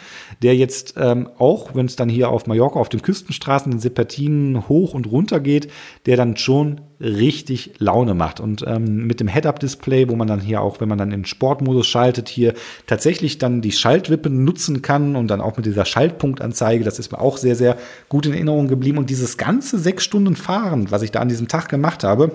der 0.42 0.56
jetzt 0.56 0.94
ähm, 0.96 1.28
auch, 1.38 1.74
wenn 1.74 1.86
es 1.86 1.96
dann 1.96 2.08
hier 2.08 2.28
auf 2.28 2.46
Mallorca 2.46 2.78
auf 2.78 2.88
den 2.88 3.02
Küstenstraßen, 3.02 3.70
den 3.70 3.80
Serpentinen 3.80 4.68
hoch 4.68 4.94
und 4.94 5.10
runter 5.10 5.40
geht, 5.40 5.70
der 6.06 6.16
dann 6.16 6.36
schon 6.36 6.80
richtig 7.00 7.74
Laune 7.78 8.14
macht. 8.14 8.40
Und 8.40 8.64
ähm, 8.66 9.06
mit 9.06 9.20
dem 9.20 9.28
Head-Up-Display, 9.28 10.08
wo 10.08 10.16
man 10.16 10.28
dann 10.28 10.40
hier 10.40 10.60
auch, 10.60 10.80
wenn 10.80 10.88
man 10.88 10.98
dann 10.98 11.12
in 11.12 11.24
Sportmodus 11.24 11.86
schaltet, 11.86 12.28
hier 12.28 12.54
tatsächlich 12.86 13.38
dann 13.38 13.60
die 13.60 13.72
Schaltwippen 13.72 14.44
nutzen 14.44 14.82
kann 14.82 15.16
und 15.16 15.28
dann 15.28 15.40
auch 15.40 15.56
mit 15.56 15.66
dieser 15.66 15.84
Schaltpunktanzeige, 15.84 16.84
das 16.84 16.98
ist 16.98 17.12
mir 17.12 17.20
auch 17.20 17.36
sehr, 17.36 17.56
sehr 17.56 17.76
gut 18.08 18.26
in 18.26 18.32
Erinnerung 18.32 18.68
geblieben. 18.68 18.98
Und 18.98 19.10
dieses 19.10 19.36
ganze 19.36 19.78
sechs 19.78 20.04
Stunden 20.04 20.36
Fahren, 20.36 20.90
was 20.90 21.02
ich 21.02 21.10
da 21.10 21.20
an 21.20 21.28
diesem 21.28 21.48
Tag 21.48 21.68
gemacht 21.68 22.04
habe, 22.04 22.32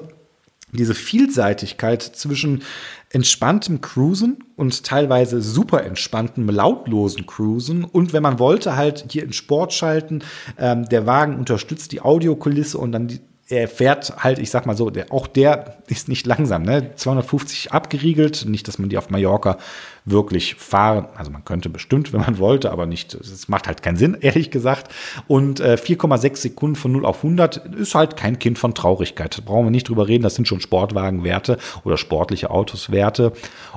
diese 0.72 0.94
Vielseitigkeit 0.94 2.02
zwischen 2.04 2.64
entspanntem 3.12 3.82
Cruisen 3.82 4.44
und 4.56 4.84
teilweise 4.84 5.42
super 5.42 5.84
entspanntem, 5.84 6.48
lautlosen 6.50 7.26
Cruisen 7.26 7.84
und 7.84 8.14
wenn 8.14 8.22
man 8.22 8.38
wollte, 8.40 8.76
halt 8.76 9.06
hier 9.10 9.24
in 9.24 9.34
Sport 9.34 9.74
schalten. 9.74 10.22
Ähm, 10.58 10.88
der 10.90 11.06
Wagen 11.08 11.38
unterstützt 11.38 11.92
die 11.92 12.02
Audiokulisse 12.02 12.78
und 12.78 12.92
dann 12.92 13.08
die, 13.08 13.20
er 13.50 13.68
fährt 13.68 14.14
halt, 14.24 14.38
ich 14.38 14.52
sag 14.52 14.68
mal 14.68 14.78
so, 14.78 14.92
der, 14.92 15.12
auch 15.12 15.26
der 15.26 15.78
ist 15.88 16.08
nicht 16.08 16.28
langsam, 16.28 16.62
ne? 16.62 16.94
250 16.96 17.72
abgeriegelt, 17.72 18.46
nicht, 18.46 18.68
dass 18.68 18.78
man 18.78 18.90
die 18.90 18.98
auf 18.98 19.10
Mallorca 19.10 19.58
wirklich 20.06 20.56
fahren, 20.56 21.08
also 21.16 21.32
man 21.32 21.44
könnte 21.46 21.68
bestimmt, 21.70 22.14
wenn 22.14 22.22
man 22.22 22.38
wollte, 22.38 22.72
aber 22.72 22.86
nicht, 22.86 23.16
es 23.16 23.48
macht 23.48 23.66
halt 23.66 23.82
keinen 23.82 23.98
Sinn, 23.98 24.18
ehrlich 24.22 24.52
gesagt. 24.52 24.94
Und 25.28 25.60
äh, 25.62 25.78
4,6 25.82 26.36
Sekunden 26.38 26.76
von 26.76 26.92
0 26.92 27.06
auf 27.06 27.24
100 27.24 27.58
ist 27.76 27.96
halt 27.96 28.16
kein 28.16 28.38
Kind 28.38 28.60
von 28.60 28.76
Traurigkeit. 28.76 29.36
Da 29.40 29.42
brauchen 29.44 29.66
wir 29.66 29.72
nicht 29.72 29.90
drüber 29.90 30.08
reden, 30.08 30.24
das 30.24 30.36
sind 30.36 30.48
schon 30.48 30.62
Sportwagenwerte 30.62 31.58
oder 31.84 31.98
sportliche 31.98 32.52
Autoswerte. 32.52 33.34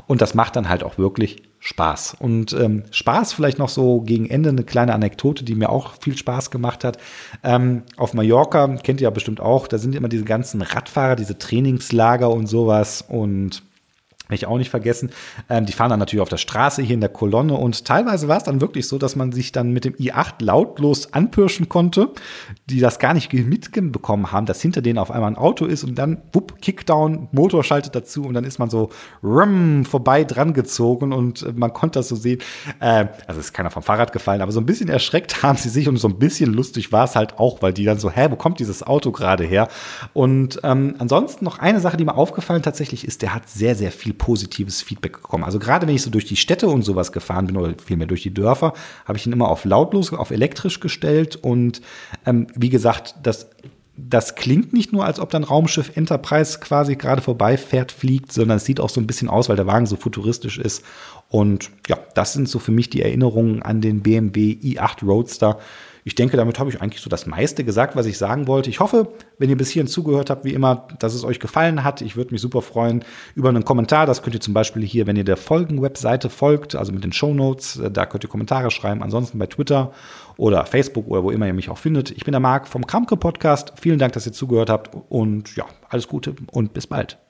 Und 0.07 0.21
das 0.21 0.35
macht 0.35 0.57
dann 0.57 0.69
halt 0.69 0.85
auch 0.85 0.99
wirklich 0.99 1.43
Spaß. 1.65 2.17
Und 2.19 2.53
ähm, 2.55 2.83
Spaß 2.91 3.33
vielleicht 3.35 3.61
noch 3.61 3.69
so 3.69 4.01
gegen 4.01 4.29
Ende 4.29 4.49
eine 4.49 4.65
kleine 4.65 4.95
Anekdote, 4.95 5.45
die 5.45 5.55
mir 5.55 5.71
auch 5.71 5.95
viel 6.01 6.19
Spaß 6.19 6.51
gemacht 6.51 6.83
hat. 6.83 6.99
Ähm, 7.45 7.83
auf 7.97 8.15
Mallorca, 8.15 8.67
kennt 8.83 9.01
ihr 9.01 9.05
ja 9.05 9.11
bestimmt 9.11 9.41
auch, 9.41 9.69
da 9.69 9.79
sind 9.79 9.95
immer 9.95 10.09
diese 10.09 10.25
ganzen 10.25 10.61
Radfahrer, 10.61 11.15
diese 11.15 11.39
Trainingslager 11.39 12.29
und 12.31 12.49
sowas. 12.49 13.05
Und 13.07 13.63
ich 14.35 14.47
auch 14.47 14.59
nicht 14.59 14.71
vergessen. 14.71 15.11
Ähm, 15.49 15.67
die 15.67 15.73
fahren 15.73 15.91
dann 15.91 15.99
natürlich 15.99 16.23
auf 16.23 16.29
der 16.29 16.37
Straße 16.37 16.83
hier 16.83 16.95
in 16.95 17.01
der 17.01 17.11
Kolonne 17.11 17.55
und 17.55 17.85
teilweise 17.85 18.29
war 18.29 18.37
es 18.37 18.45
dann 18.45 18.61
wirklich 18.61 18.89
so, 18.89 18.99
dass 18.99 19.17
man 19.17 19.33
sich 19.33 19.53
dann 19.53 19.73
mit 19.73 19.85
dem 19.85 19.95
i8 19.95 20.43
lautlos 20.43 21.13
anpirschen 21.13 21.69
konnte, 21.69 22.11
die 22.67 22.81
das 22.81 22.99
gar 22.99 23.15
nicht 23.15 23.33
mitbekommen 23.33 24.33
haben, 24.33 24.47
dass 24.47 24.61
hinter 24.61 24.83
denen 24.83 24.99
auf 24.99 25.11
einmal 25.11 25.31
ein 25.31 25.37
Auto 25.37 25.65
ist 25.67 25.85
und 25.85 25.97
dann, 25.97 26.23
wupp, 26.33 26.61
Kickdown, 26.61 27.29
Motor 27.33 27.65
schaltet 27.65 27.95
dazu 27.95 28.25
und 28.25 28.35
dann 28.35 28.45
ist 28.45 28.59
man 28.59 28.71
so 28.71 28.91
rum, 29.23 29.85
vorbei 29.85 30.25
dran 30.25 30.53
gezogen 30.55 31.13
und 31.13 31.57
man 31.57 31.73
konnte 31.73 31.99
das 31.99 32.09
so 32.09 32.17
sehen. 32.17 32.41
Äh, 32.81 33.07
also 33.27 33.41
ist 33.41 33.53
keiner 33.53 33.71
vom 33.71 33.83
Fahrrad 33.83 34.13
gefallen, 34.13 34.41
aber 34.41 34.53
so 34.53 34.61
ein 34.61 34.67
bisschen 34.67 34.89
erschreckt 34.89 35.43
haben 35.43 35.59
sie 35.59 35.69
sich 35.69 35.89
und 35.89 35.97
so 35.97 36.09
ein 36.09 36.19
bisschen 36.19 36.53
lustig 36.53 36.93
war 36.93 37.05
es 37.05 37.17
halt 37.17 37.39
auch, 37.39 37.63
weil 37.63 37.73
die 37.73 37.85
dann 37.85 37.99
so, 37.99 38.11
hä, 38.11 38.29
wo 38.31 38.37
kommt 38.37 38.61
dieses 38.61 38.83
Auto 38.83 39.13
gerade 39.13 39.45
her? 39.45 39.69
Und 40.13 40.61
ähm, 40.63 40.95
ansonsten 40.99 41.45
noch 41.45 41.59
eine 41.59 41.81
Sache, 41.81 41.97
die 41.97 42.05
mir 42.05 42.15
aufgefallen 42.15 42.63
tatsächlich 42.63 43.07
ist, 43.07 43.23
der 43.23 43.35
hat 43.35 43.49
sehr, 43.49 43.75
sehr 43.75 43.93
viel 43.93 44.15
positives 44.23 44.83
Feedback 44.83 45.21
bekommen. 45.21 45.43
Also 45.43 45.59
gerade 45.59 45.89
wenn 45.89 45.95
ich 45.97 46.03
so 46.03 46.11
durch 46.11 46.25
die 46.25 46.37
Städte 46.37 46.69
und 46.69 46.83
sowas 46.83 47.11
gefahren 47.11 47.49
bin 47.49 47.57
oder 47.57 47.75
vielmehr 47.85 48.07
durch 48.07 48.23
die 48.23 48.33
Dörfer, 48.33 48.73
habe 49.05 49.19
ich 49.19 49.27
ihn 49.27 49.33
immer 49.33 49.49
auf 49.49 49.65
lautlos, 49.65 50.13
auf 50.13 50.31
elektrisch 50.31 50.79
gestellt 50.79 51.35
und 51.35 51.83
ähm, 52.25 52.47
wie 52.55 52.69
gesagt, 52.69 53.17
das 53.25 53.49
das 53.95 54.37
klingt 54.37 54.73
nicht 54.73 54.91
nur, 54.91 55.05
als 55.05 55.21
ob 55.21 55.29
dann 55.29 55.45
Raumschiff 55.45 55.97
Enterprise 55.97 56.61
quasi 56.61 56.97
gerade 56.97 57.21
vorbeifährt, 57.21 57.93
fliegt, 57.93 58.33
sondern 58.33 58.57
es 58.57 58.65
sieht 58.65 58.81
auch 58.81 58.89
so 58.89 59.01
ein 59.01 59.07
bisschen 59.07 59.29
aus, 59.29 59.51
weil 59.51 59.57
der 59.57 59.67
Wagen 59.67 59.85
so 59.85 59.97
futuristisch 59.97 60.59
ist. 60.59 60.83
Und 61.29 61.71
ja, 61.89 61.99
das 62.15 62.33
sind 62.33 62.49
so 62.49 62.59
für 62.59 62.73
mich 62.73 62.89
die 62.89 63.03
Erinnerungen 63.03 63.63
an 63.63 63.83
den 63.83 64.01
BMW 64.01 64.57
i8 64.63 65.05
Roadster 65.05 65.59
ich 66.05 66.15
denke, 66.15 66.37
damit 66.37 66.59
habe 66.59 66.69
ich 66.69 66.81
eigentlich 66.81 67.01
so 67.01 67.09
das 67.09 67.27
meiste 67.27 67.65
gesagt, 67.65 67.95
was 67.95 68.07
ich 68.07 68.19
sagen 68.19 68.49
wollte. 68.49 68.71
Ich 68.71 68.81
hoffe, 68.81 69.13
wenn 69.39 69.51
ihr 69.51 69.57
bis 69.57 69.71
hierhin 69.71 69.87
zugehört 69.87 70.31
habt, 70.31 70.45
wie 70.45 70.53
immer, 70.53 70.89
dass 70.99 71.15
es 71.15 71.25
euch 71.25 71.39
gefallen 71.39 71.85
hat. 71.85 72.03
Ich 72.03 72.17
würde 72.17 72.33
mich 72.33 72.41
super 72.41 72.61
freuen 72.61 73.05
über 73.35 73.49
einen 73.49 73.65
Kommentar. 73.65 74.07
Das 74.07 74.23
könnt 74.23 74.35
ihr 74.35 74.41
zum 74.41 74.55
Beispiel 74.55 74.83
hier, 74.83 75.07
wenn 75.07 75.17
ihr 75.17 75.25
der 75.25 75.37
Folgen-Webseite 75.37 76.29
folgt, 76.29 76.75
also 76.75 76.93
mit 76.93 77.05
den 77.05 77.13
Show 77.13 77.33
Notes, 77.33 77.79
äh, 77.79 77.91
da 77.91 78.07
könnt 78.07 78.25
ihr 78.25 78.31
Kommentare 78.31 78.71
schreiben. 78.71 79.03
Ansonsten 79.03 79.39
bei 79.39 79.47
Twitter 79.47 79.93
oder 80.37 80.67
Facebook 80.67 81.07
oder 81.07 81.23
wo 81.23 81.31
immer 81.31 81.47
ihr 81.47 81.55
mich 81.55 81.71
auch 81.71 81.79
findet. 81.79 82.11
Ich 82.11 82.25
bin 82.25 82.33
der 82.33 82.41
Marc 82.41 82.67
vom 82.67 82.87
Kramke 82.87 83.17
Podcast. 83.17 83.73
Vielen 83.81 83.99
Dank, 83.99 84.13
dass 84.15 84.27
ihr 84.27 84.33
zugehört 84.33 84.71
habt 84.71 84.91
und 85.09 85.55
ja, 85.55 85.67
alles 85.89 86.09
Gute 86.09 86.35
und 86.51 86.73
bis 86.73 86.87
bald. 86.89 87.22